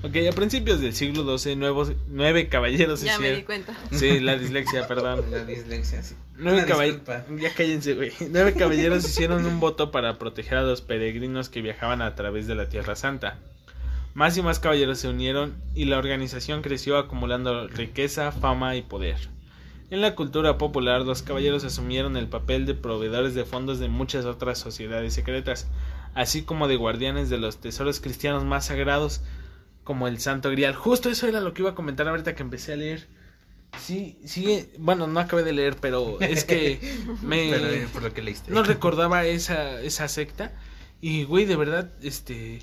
[0.03, 3.65] Ok, a principios del siglo XII, nuevos, nueve caballeros Ya me di hicieron...
[3.65, 3.75] cuenta.
[3.91, 5.25] Sí, la dislexia, perdón.
[5.31, 6.15] La dislexia, sí.
[6.37, 7.01] Nueve caballeros...
[7.01, 7.43] disculpa.
[7.43, 8.13] Ya cállense, güey.
[8.31, 12.55] Nueve caballeros hicieron un voto para proteger a los peregrinos que viajaban a través de
[12.55, 13.39] la Tierra Santa.
[14.19, 19.17] Más y más caballeros se unieron y la organización creció acumulando riqueza, fama y poder.
[19.91, 24.25] En la cultura popular, los caballeros asumieron el papel de proveedores de fondos de muchas
[24.25, 25.69] otras sociedades secretas,
[26.15, 29.21] así como de guardianes de los tesoros cristianos más sagrados,
[29.85, 30.75] como el Santo Grial.
[30.75, 33.07] Justo eso era lo que iba a comentar ahorita que empecé a leer.
[33.79, 36.81] Sí, sigue, bueno, no acabé de leer, pero es que
[37.23, 38.51] me Pero eh, por lo que leíste.
[38.51, 40.61] no recordaba esa, esa secta.
[41.01, 42.59] Y, güey, de verdad, este.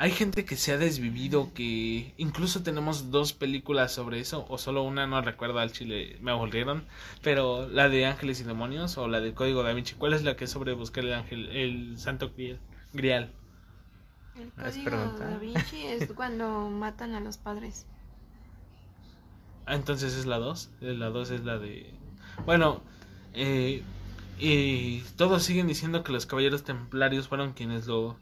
[0.00, 4.84] Hay gente que se ha desvivido, que incluso tenemos dos películas sobre eso, o solo
[4.84, 6.84] una, no recuerdo al chile, me aburrieron,
[7.20, 10.36] pero la de Ángeles y Demonios o la del Código da Vinci, ¿cuál es la
[10.36, 12.60] que es sobre buscar el ángel, el santo grial?
[12.92, 13.32] grial?
[14.36, 17.84] El ¿Has código da Vinci es cuando matan a los padres.
[19.66, 20.70] Ah, entonces es la 2.
[20.80, 21.92] La 2 es la de.
[22.46, 22.82] Bueno,
[23.34, 23.82] eh,
[24.38, 28.16] y todos siguen diciendo que los caballeros templarios fueron quienes lo,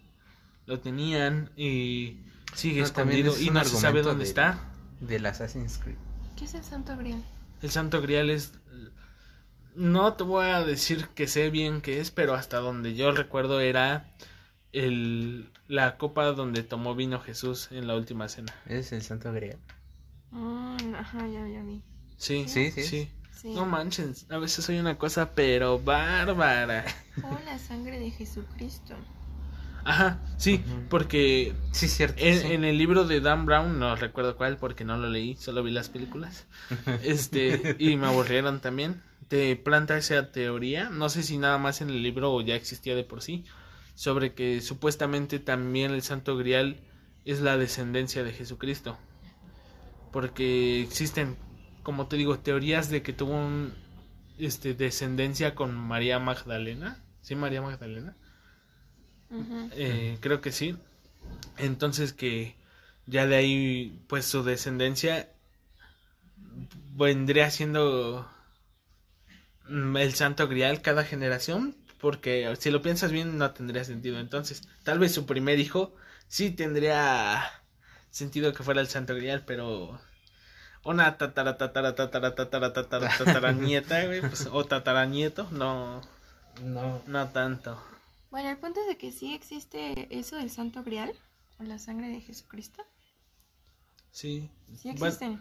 [0.67, 2.19] lo tenían y
[2.55, 4.61] sigue No, escondido es y no se sabe dónde de- está.
[5.01, 5.97] Del Assassin's Creed.
[6.37, 7.23] ¿Qué es el Santo Grial?
[7.63, 8.53] El Santo Grial es.
[9.75, 13.61] No te voy a decir que sé bien qué es, pero hasta donde yo recuerdo
[13.61, 14.11] era
[14.73, 18.55] el, la copa donde tomó vino Jesús en la última cena.
[18.67, 19.59] Es el Santo Grial.
[20.31, 21.83] Mm, ajá, ya, ya vi.
[22.17, 22.83] Sí, Sí, sí.
[22.83, 23.11] sí.
[23.33, 23.53] Sí.
[23.55, 26.87] No manches, a veces soy una cosa pero bárbara.
[27.23, 28.95] Oh, la sangre de Jesucristo.
[29.87, 32.21] Ajá, sí, porque Sí, cierto.
[32.21, 32.53] en, sí.
[32.53, 35.71] en el libro de Dan Brown, no recuerdo cuál porque no lo leí, solo vi
[35.71, 36.47] las películas.
[37.05, 39.01] Este, y me aburrieron también.
[39.29, 42.97] Te planta esa teoría, no sé si nada más en el libro o ya existía
[42.97, 43.45] de por sí,
[43.95, 46.81] sobre que supuestamente también el Santo Grial
[47.25, 48.99] es la descendencia de Jesucristo.
[50.13, 51.37] Porque existen,
[51.85, 53.73] como te digo, teorías de que tuvo un
[54.39, 57.05] este descendencia con María Magdalena.
[57.21, 58.17] ¿Sí, María Magdalena?
[59.73, 60.77] Eh, creo que sí.
[61.59, 62.55] Entonces que
[63.07, 65.29] ya de ahí, pues su descendencia
[66.95, 68.29] vendría siendo
[69.69, 74.19] mm, el santo grial cada generación, porque si lo piensas bien no tendría sentido.
[74.19, 75.95] Entonces, tal vez su primer hijo
[76.29, 77.43] sí tendría
[78.11, 80.01] sentido que fuera el santo grial, pero
[80.85, 86.01] una tatara tatara tatara tatara tatara tatarañeta, güey, pues, o tataranieto, no,
[86.65, 87.03] No.
[87.07, 87.81] no tanto.
[88.37, 91.11] Bueno, el punto es de que sí existe eso del Santo Grial,
[91.59, 92.83] o la sangre de Jesucristo.
[94.11, 94.51] Sí.
[94.75, 95.39] Sí Bueno, existe.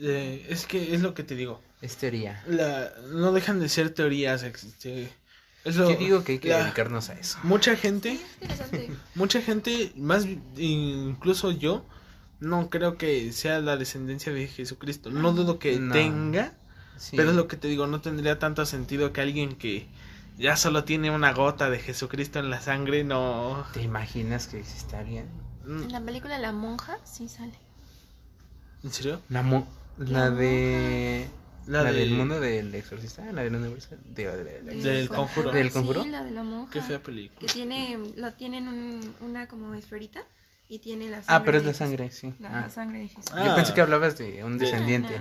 [0.00, 1.62] Eh, es que es lo que te digo.
[1.80, 2.44] Es teoría.
[2.46, 4.42] La, no dejan de ser teorías.
[4.42, 5.08] este,
[5.64, 7.38] es lo- Yo digo que hay que la- dedicarnos a eso.
[7.42, 8.90] Mucha Sí, gente, es interesante.
[9.14, 10.26] mucha gente, más
[10.58, 11.86] incluso yo,
[12.40, 15.08] no creo que sea la descendencia de Jesucristo.
[15.10, 15.90] No dudo que No.
[15.94, 16.52] tenga,
[16.98, 17.16] Sí.
[17.16, 19.86] pero es lo que te digo, no tendría tanto sentido que alguien que
[20.36, 23.66] ya solo tiene una gota de Jesucristo en la sangre no...
[23.72, 25.28] ¿Te imaginas que existe alguien?
[25.66, 27.54] En la película La Monja sí sale.
[28.84, 29.20] ¿En serio?
[29.28, 29.66] La, mo-
[29.98, 31.28] la La de...
[31.66, 33.98] La La, de- del mundo del exorcista, la del universal.
[34.04, 35.50] de- de- de- De- Del conjuro.
[35.50, 36.04] ¿Del conjuro?
[36.04, 36.70] Sí, la de la monja.
[36.72, 37.52] Qué fea Que película.
[37.52, 40.22] tiene, lo tienen un- una como esferita
[40.68, 41.34] y tiene la sangre.
[41.34, 42.32] Ah, pero es la sangre, sí.
[42.38, 42.70] La Ah.
[42.70, 43.24] sangre de Jesús.
[43.32, 43.44] Ah.
[43.46, 45.20] Yo pensé que hablabas de un De- descendiente.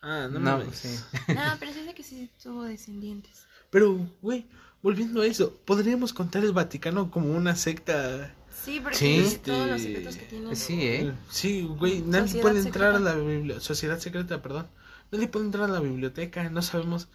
[0.00, 0.76] Ah, no, No, mames.
[0.78, 0.98] sí.
[1.34, 3.44] No, pero sí dice que sí tuvo descendientes.
[3.72, 4.44] Pero, güey,
[4.82, 8.34] volviendo a eso, ¿podríamos contar el Vaticano como una secta?
[8.64, 9.06] Sí, porque Sí.
[9.06, 10.54] tiene todos los Este, secretos que tiene.
[10.56, 11.12] Sí, ¿eh?
[11.30, 13.12] Sí, güey, nadie Sociedad puede entrar secreta.
[13.12, 14.66] a la biblioteca, sociedad secreta, perdón.
[15.10, 17.08] Nadie puede entrar a la biblioteca, no sabemos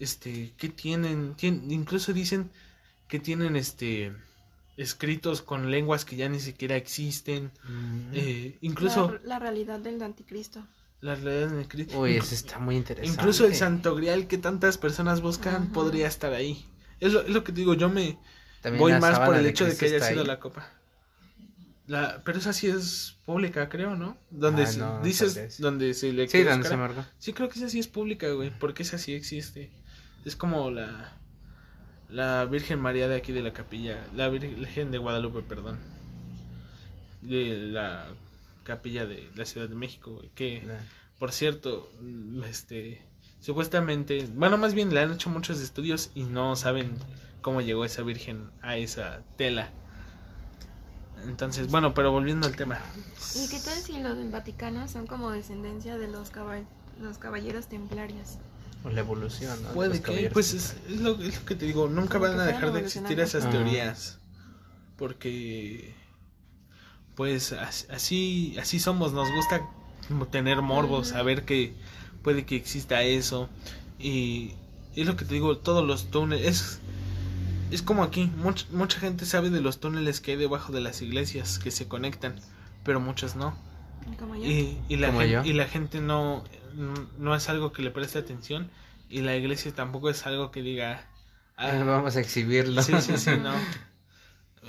[0.00, 2.50] este qué tienen, tien- incluso dicen
[3.08, 4.12] que tienen este
[4.76, 8.10] escritos con lenguas que ya ni siquiera existen, Mm.
[8.14, 10.66] eh, incluso La, la realidad del anticristo.
[11.00, 11.98] Las redes en escrito.
[11.98, 13.20] Uy, eso está muy interesante.
[13.20, 15.72] Incluso el Santo Grial que tantas personas buscan Ajá.
[15.72, 16.66] podría estar ahí.
[17.00, 18.18] Es lo, es lo que te digo, yo me
[18.60, 20.26] También voy más por el hecho de que Cristo haya sido ahí.
[20.26, 20.68] la copa.
[21.86, 24.16] La, pero esa sí es pública, creo, ¿no?
[24.30, 27.04] Donde Ah, se- no, dices, donde se le Sí, donde se marcó.
[27.18, 29.70] Sí, creo que esa sí es pública, güey, porque esa sí existe.
[30.24, 31.16] Es como la
[32.10, 35.78] la Virgen María de aquí de la capilla, la Virgen de Guadalupe, perdón.
[37.22, 38.06] De la
[38.74, 40.62] capilla de la Ciudad de México, güey, que
[41.18, 43.02] por cierto, mm, este
[43.40, 46.92] supuestamente, bueno, más bien le han hecho muchos estudios y no saben
[47.42, 49.70] cómo llegó esa virgen a esa tela.
[51.26, 52.78] Entonces, bueno, pero volviendo al tema.
[53.36, 56.66] ¿Y qué tal si los del Vaticano son como descendencia de los, caball-
[57.00, 58.38] los caballeros templarios?
[58.84, 59.68] O la evolución, ¿no?
[59.68, 62.40] de Puede que, pues es, es lo, es lo que te digo, nunca Como van
[62.40, 63.50] a dejar de existir esas Ah.
[63.50, 64.18] teorías.
[64.96, 65.94] Porque,
[67.20, 69.60] pues as- así, así somos, nos gusta
[70.08, 71.18] como tener morbos, Ujú.
[71.18, 71.74] saber que
[72.22, 73.48] puede que exista eso.
[73.98, 74.54] Y
[74.96, 76.80] es lo que te digo, todos los túneles, es,
[77.70, 81.02] es como aquí, much- mucha gente sabe de los túneles que hay debajo de las
[81.02, 82.36] iglesias que se conectan,
[82.84, 83.54] pero muchos no.
[84.18, 84.44] Como yo.
[84.46, 85.44] Y, y, la, Como gen- yo.
[85.44, 86.44] y la gente no,
[87.18, 88.70] no es algo que le preste atención
[89.10, 91.06] y la iglesia tampoco es algo que diga...
[91.56, 92.82] Ah, "Ah, Vamos a exhibirlo.
[92.82, 93.52] sí, sí, sí, no.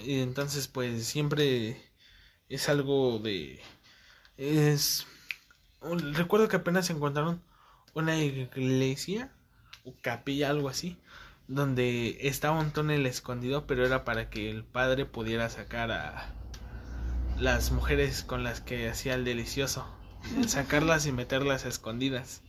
[0.05, 1.81] Y entonces pues siempre
[2.51, 3.59] es algo de...
[4.37, 5.07] Es...
[5.81, 7.41] Recuerdo que apenas encontraron
[7.93, 9.31] una iglesia
[9.83, 10.97] o capilla, algo así,
[11.47, 16.33] donde estaba un túnel escondido, pero era para que el padre pudiera sacar a
[17.39, 19.87] las mujeres con las que hacía el delicioso,
[20.47, 22.41] sacarlas y meterlas a escondidas.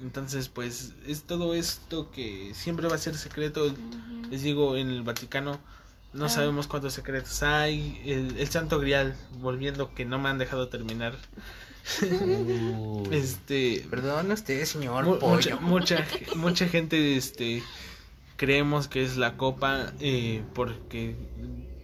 [0.00, 3.74] Entonces, pues es todo esto que siempre va a ser secreto.
[4.28, 5.60] Les digo, en el Vaticano
[6.14, 6.28] no Ah.
[6.28, 8.00] sabemos cuántos secretos hay.
[8.06, 11.14] El, el Santo Grial, volviendo que no me han dejado terminar.
[13.10, 15.58] Este, Perdón usted, señor Mu- pollo.
[15.60, 17.62] mucha, mucha, mucha gente este
[18.36, 21.14] creemos que es la copa eh, porque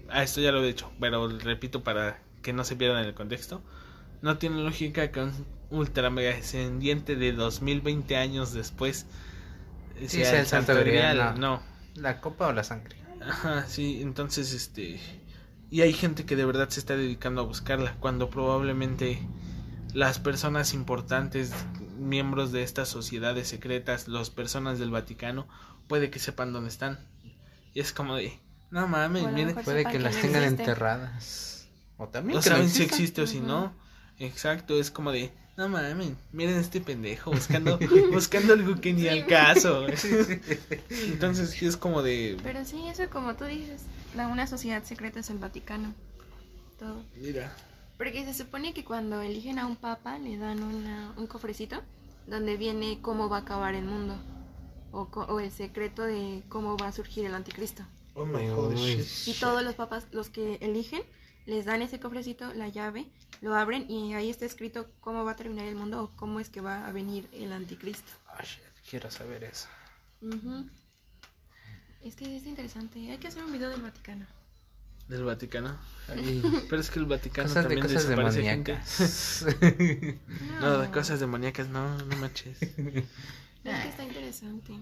[0.08, 3.60] a esto ya lo he dicho pero repito para que no se pierdan el contexto
[4.22, 5.32] no tiene lógica que un
[5.70, 9.06] ultra mega descendiente de 2020 años después
[10.00, 11.56] Sí, sea el Santo Grial, no.
[11.58, 11.62] no
[11.94, 12.96] ¿La copa o la sangre?
[13.30, 15.00] Ajá, sí, entonces este
[15.70, 19.20] y hay gente que de verdad se está dedicando a buscarla cuando probablemente
[19.94, 21.52] las personas importantes,
[21.96, 25.46] miembros de estas sociedades secretas, las personas del Vaticano,
[25.86, 26.98] puede que sepan dónde están.
[27.72, 28.40] Y es como de,
[28.70, 30.62] no mames, O a lo miren, mejor Puede que que las no tengan existe.
[30.62, 31.68] enterradas.
[31.98, 33.72] O también no que no saben si existe o si no.
[34.18, 37.78] Exacto, es como de, no mames, miren este pendejo buscando
[38.12, 39.86] buscando algo que ni al caso.
[40.90, 43.82] Entonces sí es como de, Pero sí, eso como tú dices,
[44.16, 45.94] la, una sociedad secreta es el Vaticano.
[46.78, 47.02] Todo.
[47.16, 47.54] mira,
[47.98, 51.82] Porque se supone que cuando eligen a un papa le dan una, un cofrecito
[52.26, 54.16] donde viene cómo va a acabar el mundo.
[54.92, 57.82] O, co- o el secreto de cómo va a surgir el anticristo.
[58.14, 58.40] oh my
[58.76, 59.06] shit.
[59.28, 61.02] Y todos los papas, los que eligen,
[61.46, 63.06] les dan ese cofrecito, la llave,
[63.40, 66.48] lo abren y ahí está escrito cómo va a terminar el mundo o cómo es
[66.48, 68.12] que va a venir el anticristo.
[68.88, 69.68] Quiero saber eso.
[72.02, 73.10] Es que es interesante.
[73.10, 74.26] Hay que hacer un video del Vaticano.
[75.08, 75.78] del Vaticano.
[76.68, 78.72] Pero es que el Vaticano cosas de también cosas desaparece gente.
[78.72, 79.46] demoníacas.
[80.60, 82.58] No, de cosas demoníacas, no, no manches.
[83.64, 84.72] Es que está interesante.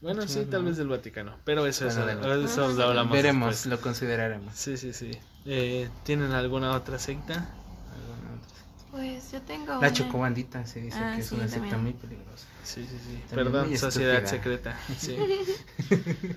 [0.00, 1.36] Bueno, sí, tal vez del Vaticano.
[1.44, 3.66] Pero eso, Bueno, eso, del- eso Ah, lo hablamos Veremos, después.
[3.66, 4.54] lo consideraremos.
[4.54, 5.10] Sí, sí, sí.
[5.46, 7.34] Eh, ¿Tienen alguna otra secta?
[7.34, 8.88] Alguna otra.
[8.90, 9.66] Pues yo tengo.
[9.66, 11.82] La una- chocobandita se dice Ah, que es sí, una secta también.
[11.82, 12.46] muy peligrosa.
[12.64, 13.22] Sí, sí, sí.
[13.28, 14.30] También Perdón, sociedad estúpida.
[14.30, 14.78] secreta.
[14.98, 15.16] Sí.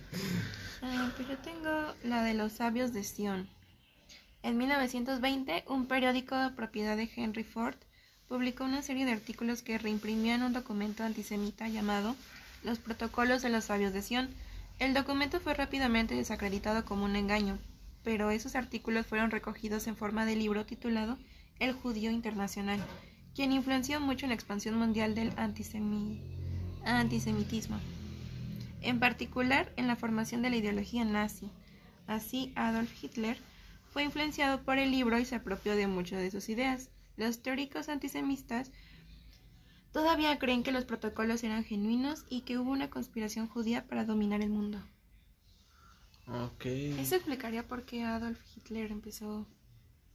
[0.88, 3.50] Ah, pues yo tengo la de los sabios de Sion.
[4.44, 7.76] En 1920, un periódico de propiedad de Henry Ford
[8.28, 12.16] publicó una serie de artículos que reimprimían un documento antisemita llamado
[12.64, 14.30] Los Protocolos de los Sabios de Sion.
[14.80, 17.58] El documento fue rápidamente desacreditado como un engaño,
[18.04, 21.18] pero esos artículos fueron recogidos en forma de libro titulado
[21.60, 22.80] El Judío Internacional,
[23.36, 26.20] quien influenció mucho en la expansión mundial del antisemi-
[26.84, 27.80] antisemitismo
[28.86, 31.50] en particular en la formación de la ideología nazi.
[32.08, 33.38] Así, Adolf Hitler
[33.92, 36.90] fue influenciado por el libro y se apropió de muchas de sus ideas.
[37.18, 38.72] Los teóricos antisemitas
[39.92, 44.42] todavía creen que los protocolos eran genuinos y que hubo una conspiración judía para dominar
[44.42, 44.84] el mundo.
[46.28, 46.66] Ok.
[46.66, 49.48] Eso explicaría por qué Adolf Hitler empezó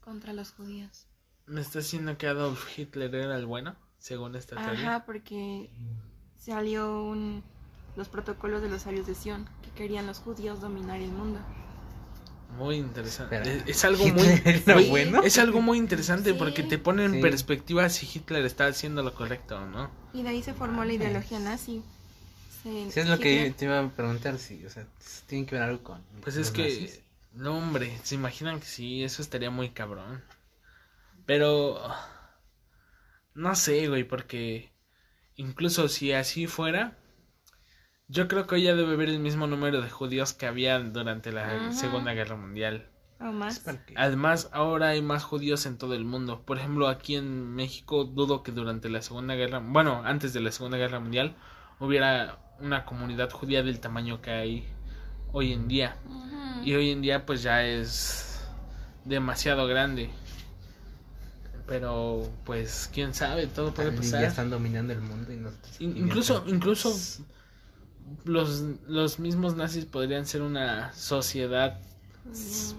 [0.01, 1.07] contra los judíos.
[1.47, 3.77] ¿Me está diciendo que Adolf Hitler era el bueno?
[3.99, 4.97] Según esta teoría.
[4.97, 5.71] Ajá, porque
[6.39, 7.43] salió un,
[7.97, 11.41] los protocolos de los sabios de Sion, que querían los judíos dominar el mundo.
[12.57, 13.37] Muy interesante.
[13.37, 14.23] Espera, Es, es algo muy.
[14.29, 15.23] ¿Hitler era muy- bueno?
[15.23, 16.37] Es algo muy interesante Sí.
[16.39, 17.21] porque te pone en Sí.
[17.21, 19.91] perspectiva si Hitler está haciendo lo correcto o no.
[20.13, 21.83] Y de ahí se formó la ideología nazi.
[22.63, 24.87] Sí, es lo que te iba a preguntar, si, o sea,
[25.27, 26.03] tiene que ver algo con.
[26.23, 27.01] Pues es que nazis.
[27.33, 30.23] No, hombre, se imaginan que sí, eso estaría muy cabrón.
[31.25, 31.81] Pero...
[33.35, 34.73] No sé, güey, porque...
[35.37, 36.99] Incluso si así fuera...
[38.11, 41.31] Yo creo que hoy ya debe haber el mismo número de judíos que había durante
[41.33, 41.73] la Ajá.
[41.73, 42.87] Segunda Guerra Mundial.
[43.21, 43.63] O más.
[43.97, 46.43] Además, ahora hay más judíos en todo el mundo.
[46.45, 50.51] Por ejemplo, aquí en México dudo que durante la Segunda Guerra, bueno, antes de la
[50.51, 51.37] Segunda Guerra Mundial,
[51.79, 54.69] hubiera una comunidad judía del tamaño que hay
[55.33, 55.97] hoy en día.
[56.65, 58.45] Y hoy en día pues ya es
[59.05, 60.11] demasiado grande.
[61.67, 64.25] Pero pues quién sabe, todo puede Y ya pasar.
[64.25, 67.25] están dominando el mundo y nosotros In- aquí incluso mientras- incluso
[68.25, 71.79] los los mismos nazis podrían ser una sociedad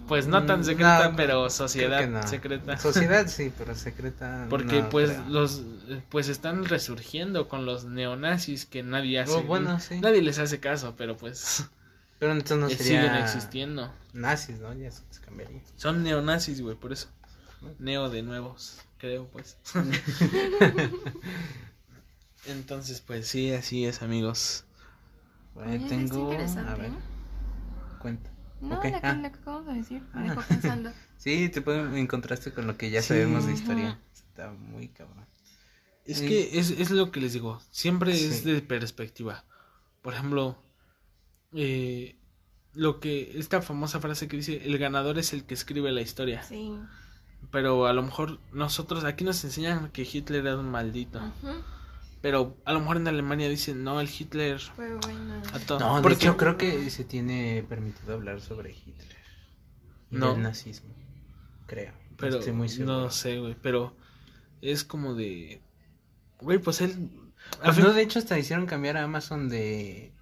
[0.07, 2.25] pues no tan Mm, secreta, no, pero sociedad no.
[2.27, 2.77] secreta.
[2.77, 4.45] Sociedad sí, pero secreta.
[4.49, 5.25] Porque no pues creo.
[5.29, 5.63] los
[6.09, 9.33] pues están resurgiendo con los neonazis que nadie hace.
[9.33, 9.99] Oh, bueno, sí.
[9.99, 11.65] Nadie les hace caso, pero pues
[12.19, 13.01] Pero entonces no eh, sería.
[13.01, 13.91] siguen existiendo.
[14.13, 14.73] Nazis, ¿no?
[14.75, 15.59] Ya se cambiaría.
[15.75, 17.07] Son neonazis, güey, por eso.
[17.79, 19.57] Neo de nuevos, creo, pues.
[22.47, 24.65] Entonces, pues sí, así es, amigos.
[25.55, 26.31] Oye, tengo.
[26.31, 26.97] interesante, A ver, ¿no?
[27.99, 28.29] cuenta.
[28.61, 29.13] No, Ok, la, que, ah.
[29.15, 30.23] la que acabamos de decir, me Ah.
[30.35, 30.91] dejó pensando.
[31.17, 33.09] Sí, te puedo en contraste con lo que ya Sí.
[33.09, 33.89] sabemos de historia.
[33.89, 33.99] Ajá.
[34.13, 35.25] Está muy cabrón.
[36.05, 36.27] Es Sí.
[36.27, 39.45] que es, es lo que les digo, siempre es de perspectiva.
[40.01, 40.57] Por ejemplo,
[41.53, 42.17] eh,
[42.73, 46.41] lo que, esta famosa frase que dice, el ganador es el que escribe la historia.
[46.43, 46.73] Sí.
[47.51, 51.19] Pero a lo mejor nosotros, aquí nos enseñan que Hitler era un maldito.
[51.19, 51.53] Ujú.
[52.21, 54.59] Pero a lo mejor en Alemania dicen, no, el Hitler...
[54.59, 55.41] Fue bueno.
[55.53, 59.17] A to- No, porque- hecho creo que se tiene permitido hablar sobre Hitler.
[60.11, 60.33] Y No.
[60.33, 60.93] del nazismo.
[61.65, 61.91] Creo.
[61.91, 62.99] No Pero estoy muy seguro.
[63.01, 63.95] no sé, güey, pero
[64.61, 65.61] es como de...
[66.39, 67.09] Güey, pues él...
[67.63, 70.13] Pues fin- no, de hecho hasta hicieron cambiar a Amazon de,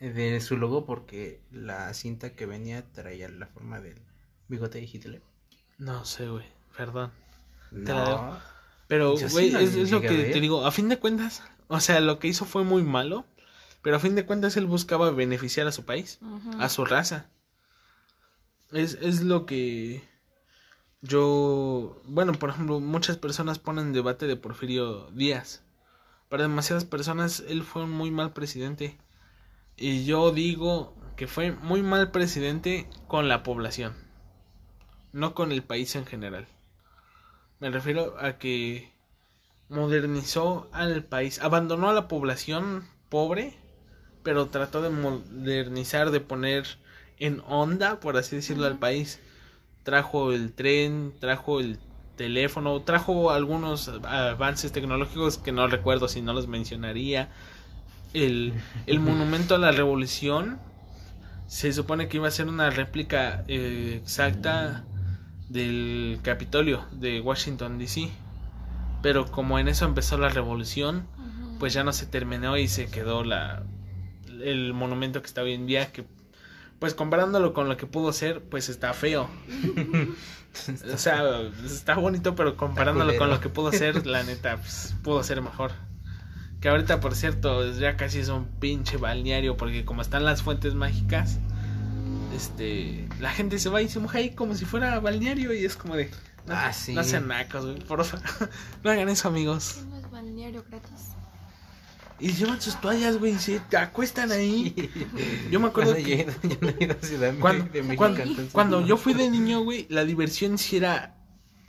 [0.00, 4.00] de su logo porque la cinta que venía traía la forma del
[4.48, 5.22] bigote de Hitler.
[5.78, 7.12] No sé, güey, perdón.
[7.70, 8.38] No, Te la debo.
[8.88, 12.00] Pero, sí güey, es, es lo que te digo, a fin de cuentas, o sea,
[12.00, 13.26] lo que hizo fue muy malo,
[13.82, 16.18] pero a fin de cuentas él buscaba beneficiar a su país,
[16.58, 17.30] a su raza.
[18.72, 20.02] Es, es lo que
[21.00, 25.62] yo, bueno, por ejemplo, muchas personas ponen en debate de Porfirio Díaz.
[26.28, 28.98] Para demasiadas personas él fue un muy mal presidente.
[29.76, 33.94] Y yo digo que fue muy mal presidente con la población,
[35.12, 36.48] no con el país en general.
[37.60, 38.92] Me refiero a que
[39.68, 43.54] modernizó al país, abandonó a la población pobre,
[44.22, 46.66] pero trató de modernizar, de poner
[47.18, 49.20] en onda, por así decirlo, al país.
[49.82, 51.78] Trajo el tren, trajo el
[52.16, 57.30] teléfono, trajo algunos avances tecnológicos que no recuerdo si no los mencionaría.
[58.14, 58.54] El,
[58.86, 60.58] el monumento a la revolución
[61.46, 64.84] se supone que iba a ser una réplica eh, exacta
[65.48, 68.10] del Capitolio de Washington DC.
[69.02, 71.06] Pero como en eso empezó la revolución,
[71.58, 73.62] pues ya no se terminó y se quedó la
[74.42, 76.04] el monumento que está hoy en día que
[76.78, 79.28] pues comparándolo con lo que pudo ser, pues está feo.
[80.92, 85.22] O sea, está bonito, pero comparándolo con lo que pudo ser, la neta, pues, pudo
[85.22, 85.72] ser mejor.
[86.60, 90.74] Que ahorita, por cierto, ya casi es un pinche balneario, porque como están las fuentes
[90.74, 91.38] mágicas,
[92.34, 95.76] este, la gente se va y se moja ahí como si fuera balneario y es
[95.76, 96.10] como de...
[96.46, 96.94] No, Ah, sí.
[96.94, 98.18] no sean nacos, güey, porfa.
[98.84, 99.76] no hagan eso, amigos.
[99.78, 100.90] ¿Qué más balneario gratis?
[102.20, 104.74] Y llevan sus toallas, güey, y se acuestan ahí.
[105.50, 108.22] Yo me acuerdo Yo no que- yo no ido a Ciudad Cuando, de México, cuando,
[108.22, 108.86] entonces cuando no.
[108.86, 111.14] yo fui de niño, güey, la diversión sí era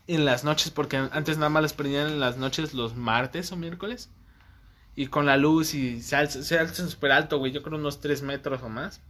[0.08, 3.58] en las noches, porque antes nada más las prendían en las noches los martes o
[3.58, 4.10] miércoles.
[4.96, 8.02] Y con la luz y se alza, se alza súper alto, güey, yo creo unos
[8.02, 9.02] 3 metros o más.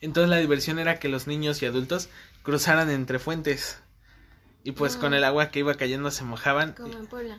[0.00, 2.08] Entonces la diversión era que los niños y adultos
[2.42, 3.78] cruzaran entre fuentes.
[4.64, 5.18] Y pues con Ah.
[5.18, 6.72] el agua que iba cayendo se mojaban.
[6.74, 7.38] Como en Puebla.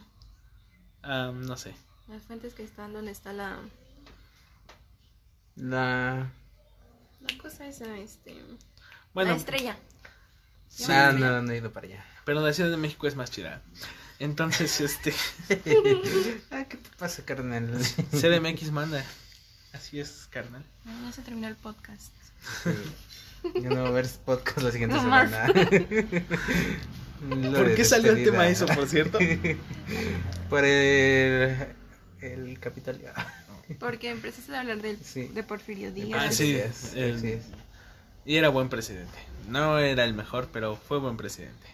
[1.03, 1.73] Ah, no sé.
[2.07, 3.57] Las fuentes que están donde está la,
[5.55, 6.31] La...
[7.21, 8.41] la cosa esa, este...
[9.13, 9.77] Bueno, la estrella.
[10.67, 12.05] sí, Ah, no, no he ido para allá.
[12.25, 13.61] pero la Ciudad de México es más chida.
[14.19, 15.13] Entonces, este,
[16.51, 17.69] ah, ¿qué te pasa, carnal?
[18.11, 19.03] CDMX manda.
[19.73, 20.63] Así es, carnal.
[20.85, 22.11] No, ya se terminó el podcast.
[23.55, 25.47] Yo no voy a ver este podcast la siguiente No semana.
[27.55, 29.19] ¿Por qué salió el tema eso, por cierto?
[30.49, 31.67] Por el,
[32.21, 33.09] el Capitolio.
[33.79, 35.27] Porque empezaste a hablar del, Sí.
[35.27, 36.35] de Porfirio Ah, Díaz.
[36.35, 37.43] sí, Así el- es.
[38.25, 39.17] Y era buen presidente.
[39.47, 41.67] No era el mejor, pero fue buen presidente.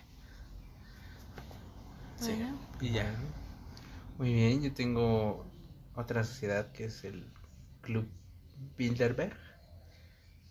[2.19, 2.27] Sí.
[2.33, 2.59] Bueno.
[2.81, 3.11] Y ya.
[4.17, 5.45] Muy bien, yo tengo
[5.95, 7.25] otra sociedad que es el
[7.81, 8.07] Club
[8.77, 9.35] Bilderberg.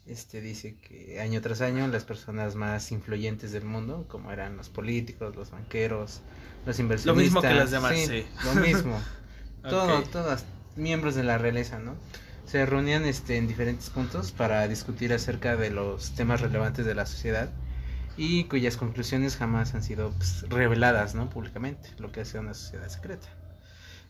[0.06, 4.68] Este dice que año tras año las personas más influyentes del mundo, como eran los
[4.68, 6.22] políticos, los banqueros,
[6.64, 7.06] los inversionistas.
[7.06, 8.26] Lo mismo que las demás, sí, sí.
[8.44, 9.00] Lo mismo.
[9.68, 10.10] Todo, Ok.
[10.10, 10.46] todas
[10.76, 11.96] miembros de la realeza, ¿no?
[12.44, 17.06] Se reunían este, en diferentes puntos para discutir acerca de los temas relevantes de la
[17.06, 17.50] sociedad
[18.16, 21.28] y cuyas conclusiones jamás han sido pues, reveladas, ¿no?
[21.30, 23.28] Públicamente, lo que hace una sociedad secreta.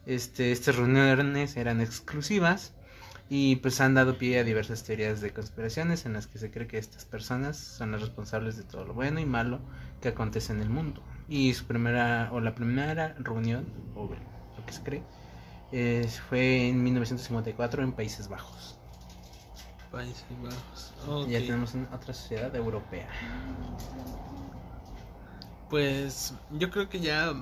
[0.05, 2.73] Este, estas reuniones eran exclusivas
[3.29, 6.67] y pues han dado pie a diversas teorías de conspiraciones en las que se cree
[6.67, 9.61] que estas personas son las responsables de todo lo bueno y malo
[10.01, 11.03] que acontece en el mundo.
[11.29, 13.67] Y su primera, o la primera reunión,
[13.97, 15.03] o lo que se cree,
[15.73, 18.79] eh, fue en 1954 en Países Bajos.
[19.91, 20.95] Países Bajos.
[21.09, 21.29] Ok.
[21.29, 23.09] Ya tenemos otra sociedad europea.
[25.69, 27.33] Pues yo creo que ya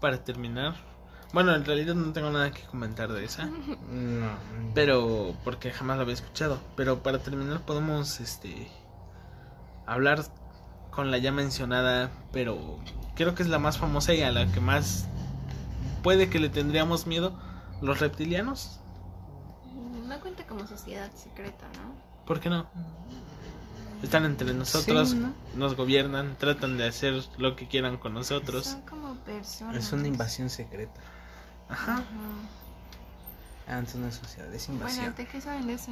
[0.00, 0.93] para terminar.
[1.32, 3.46] Bueno, en realidad no tengo nada que comentar de esa.
[3.46, 4.28] No.
[4.74, 6.60] Pero porque jamás lo había escuchado.
[6.76, 8.70] Pero para terminar podemos este
[9.86, 10.24] hablar
[10.90, 12.78] con la ya mencionada, pero
[13.16, 15.06] creo que es la más famosa y a la que más
[16.02, 17.36] puede que le tendríamos miedo,
[17.80, 18.78] los reptilianos.
[20.06, 21.94] No cuenta como sociedad secreta, ¿no?
[22.26, 22.66] ¿Por qué no?
[24.02, 25.32] Están entre nosotros, Sí, ¿no?
[25.56, 28.66] nos gobiernan, tratan de hacer lo que quieran con nosotros.
[28.66, 29.76] Son como personas.
[29.76, 31.00] Es una invasión secreta.
[31.68, 32.04] Ajá.
[33.66, 33.80] Ajá.
[33.82, 35.14] Es una sociedad, es Bueno, invasión.
[35.16, 35.90] ¿de qué saben de eso?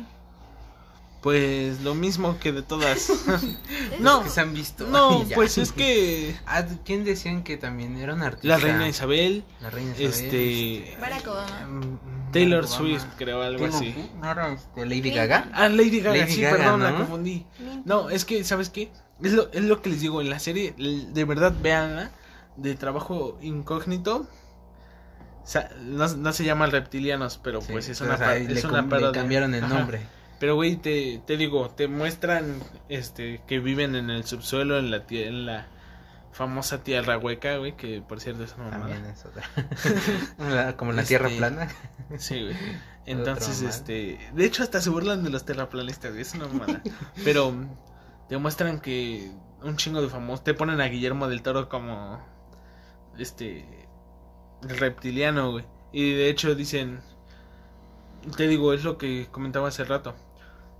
[1.22, 3.10] Pues lo mismo que de todas.
[4.00, 4.24] No.
[4.24, 4.86] que se han visto.
[4.88, 8.48] no, pues es que Ah, ¿quién decían que también era un artista?
[8.48, 10.10] la reina Isabel, La reina Isabel.
[10.10, 11.66] este Barack Obama.
[11.66, 13.16] mm, Taylor Barack Swift, Obama.
[13.18, 13.94] creo, algo así.
[14.20, 15.10] ¿No era este, Lady.
[15.12, 15.48] Gaga?
[15.54, 16.96] Ah, Lady Gaga, Lady sí, Gaga, perdón, la ¿no?
[16.98, 17.46] confundí.
[17.56, 17.82] Clinton.
[17.84, 18.90] No, es que, ¿sabes qué?
[19.22, 22.10] Es lo, es lo que les digo en la serie, de verdad, véanla,
[22.56, 24.26] de trabajo incógnito.
[25.42, 28.52] O sea, no, no se llama Reptilianos, pero Sí, pues es o una, sea, le,
[28.52, 29.74] es una le cambiaron el Ajá.
[29.78, 30.00] nombre.
[30.38, 35.04] Pero, güey, te, te digo, te muestran este que viven en el subsuelo, en la,
[35.08, 35.66] en la
[36.32, 38.94] famosa tierra hueca, güey, que por cierto es una mamada.
[38.94, 40.74] También es otra.
[40.76, 41.68] Como la tierra Este, plana.
[42.18, 42.56] Sí, güey.
[43.06, 44.18] Entonces, este.
[44.32, 46.22] De hecho, hasta se burlan de los terraplanistas, güey.
[46.22, 46.82] Es una mamada.
[47.24, 47.52] Pero
[48.28, 49.30] te muestran que
[49.62, 50.44] un chingo de famosos.
[50.44, 52.24] Te ponen a Guillermo del Toro como.
[53.18, 53.88] Este.
[54.68, 55.64] El reptiliano, güey.
[55.92, 57.00] Y de hecho dicen.
[58.36, 60.14] Te digo, es lo que comentaba hace rato.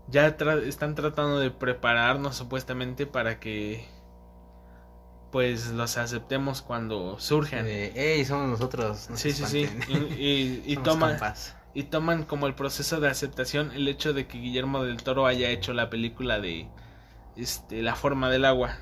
[0.09, 3.87] Ya tra- están tratando de prepararnos supuestamente para que.
[5.31, 7.67] Pues los aceptemos cuando surjan.
[8.27, 9.09] Somos nosotros.
[9.11, 9.63] no Sí, sí, sí.
[9.63, 10.09] espanten".
[10.19, 11.57] Y, y, y compas.
[11.91, 15.73] toman como el proceso de aceptación el hecho de que Guillermo del Toro haya hecho
[15.73, 16.69] la película de
[17.37, 18.77] este La forma del agua,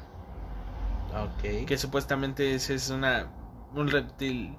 [1.14, 1.66] Ok.
[1.66, 3.28] que supuestamente ese es una
[3.74, 4.56] un reptil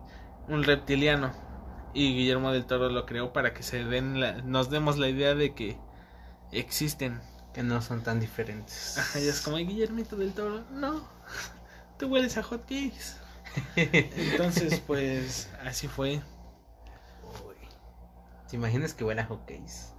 [0.48, 1.32] un reptiliano
[1.94, 5.36] y Guillermo del Toro lo creó para que se den la- nos demos la idea
[5.36, 5.78] de que
[6.52, 7.22] existen.
[7.54, 8.98] Que no son tan diferentes.
[8.98, 11.02] Ajá, y es como "Ay, Guillermito del Toro, no.
[12.00, 13.18] Tú hueles a hot cakes.
[13.76, 16.22] Entonces, pues así fue.
[17.46, 17.56] Uy.
[18.50, 19.92] ¿Te imaginas que huele a hotcakes?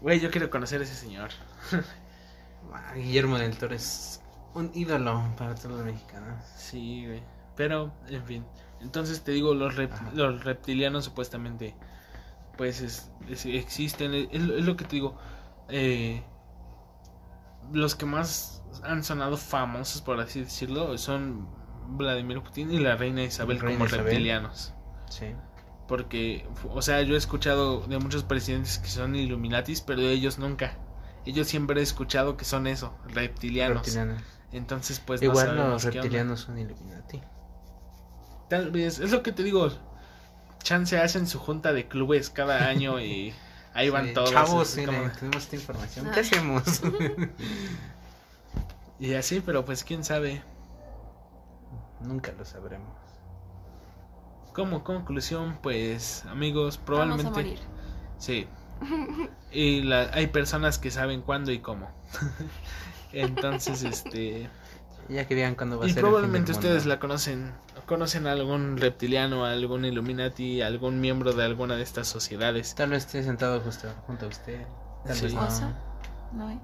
[0.00, 1.30] Güey, yo quiero conocer a ese señor.
[2.72, 4.20] Ah, Guillermo del Toro es
[4.52, 6.44] un ídolo para todos los mexicanos.
[6.56, 7.22] Sí, güey.
[7.56, 8.46] Pero, en fin.
[8.80, 10.10] Entonces te digo, los, rep- Ajá.
[10.14, 11.74] los reptilianos supuestamente,
[12.56, 14.14] pues es- es- existen.
[14.14, 15.16] Es, es lo- que te digo.
[15.70, 16.22] eh,
[17.72, 21.46] los que más han sonado famosos, por así decirlo, son
[21.88, 24.04] Vladimir Putin y la reina Isabel Reina como Isabel.
[24.06, 24.74] reptilianos.
[25.10, 25.26] Sí.
[25.86, 30.38] Porque, o sea, yo he escuchado de muchos presidentes que son Illuminatis, pero de ellos
[30.38, 30.78] nunca.
[31.26, 33.78] Ellos siempre he escuchado que son eso, reptilianos.
[33.78, 34.22] Reptilianos.
[34.52, 37.20] Entonces, pues no Igual sabemos los reptilianos son Illuminati.
[38.48, 39.68] Tal vez, es lo que te digo.
[40.62, 43.32] Chance hacen su junta de clubes cada año y
[43.74, 44.30] ahí van Sí, todos.
[44.30, 46.06] Chavos, como- tenemos esta información.
[46.08, 46.10] Ah.
[46.14, 46.62] ¿Qué hacemos?
[49.00, 50.42] Y así, pero pues quién sabe.
[52.00, 52.92] Nunca lo sabremos.
[54.52, 57.30] Como conclusión, pues amigos, Vamos a probablemente...
[57.30, 57.58] morir.
[58.18, 58.46] Sí.
[59.50, 61.88] Y la, hay personas que saben cuándo y cómo.
[63.12, 64.50] Entonces, este...
[65.08, 65.98] Ya que digan cuándo va a Y ser.
[66.00, 67.52] el fin probablemente ustedes la conocen.
[67.88, 72.74] Conocen a algún reptiliano, a algún Illuminati, a algún miembro de alguna de estas sociedades.
[72.74, 74.60] Tal vez esté sentado justo junto a usted.
[75.06, 75.22] Tal Sí.
[75.24, 75.48] vez no.
[76.34, 76.60] No, ¿eh?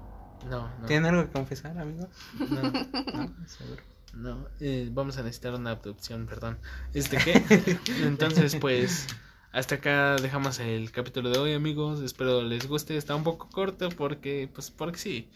[0.49, 0.85] No, no.
[0.85, 2.07] ¿Tienen algo que confesar, amigo?
[2.39, 2.61] no.
[2.61, 3.81] No, seguro.
[4.13, 6.59] No, eh, vamos a necesitar una abducción, perdón.
[6.93, 7.43] Este qué.
[8.03, 9.07] Entonces, pues,
[9.51, 12.01] hasta acá dejamos el capítulo de hoy, amigos.
[12.01, 12.95] Espero les guste.
[12.97, 15.29] Está un poco corto porque, pues, porque sí.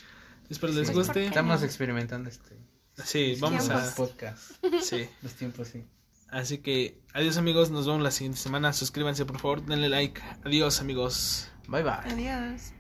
[0.50, 0.94] Espero les Sí.
[0.94, 1.26] guste.
[1.26, 2.56] Estamos experimentando este.
[3.04, 3.90] Sí, vamos Tiempos.
[3.90, 3.96] a.
[3.96, 4.52] podcast.
[4.82, 5.08] Sí.
[5.22, 5.84] Los tiempos, sí.
[6.30, 7.72] Así que, adiós, amigos.
[7.72, 8.72] Nos vemos la siguiente semana.
[8.74, 9.66] Suscríbanse, por favor.
[9.66, 10.22] Denle like.
[10.46, 11.50] Adiós, amigos.
[11.68, 12.12] Bye bye.
[12.12, 12.74] Adiós.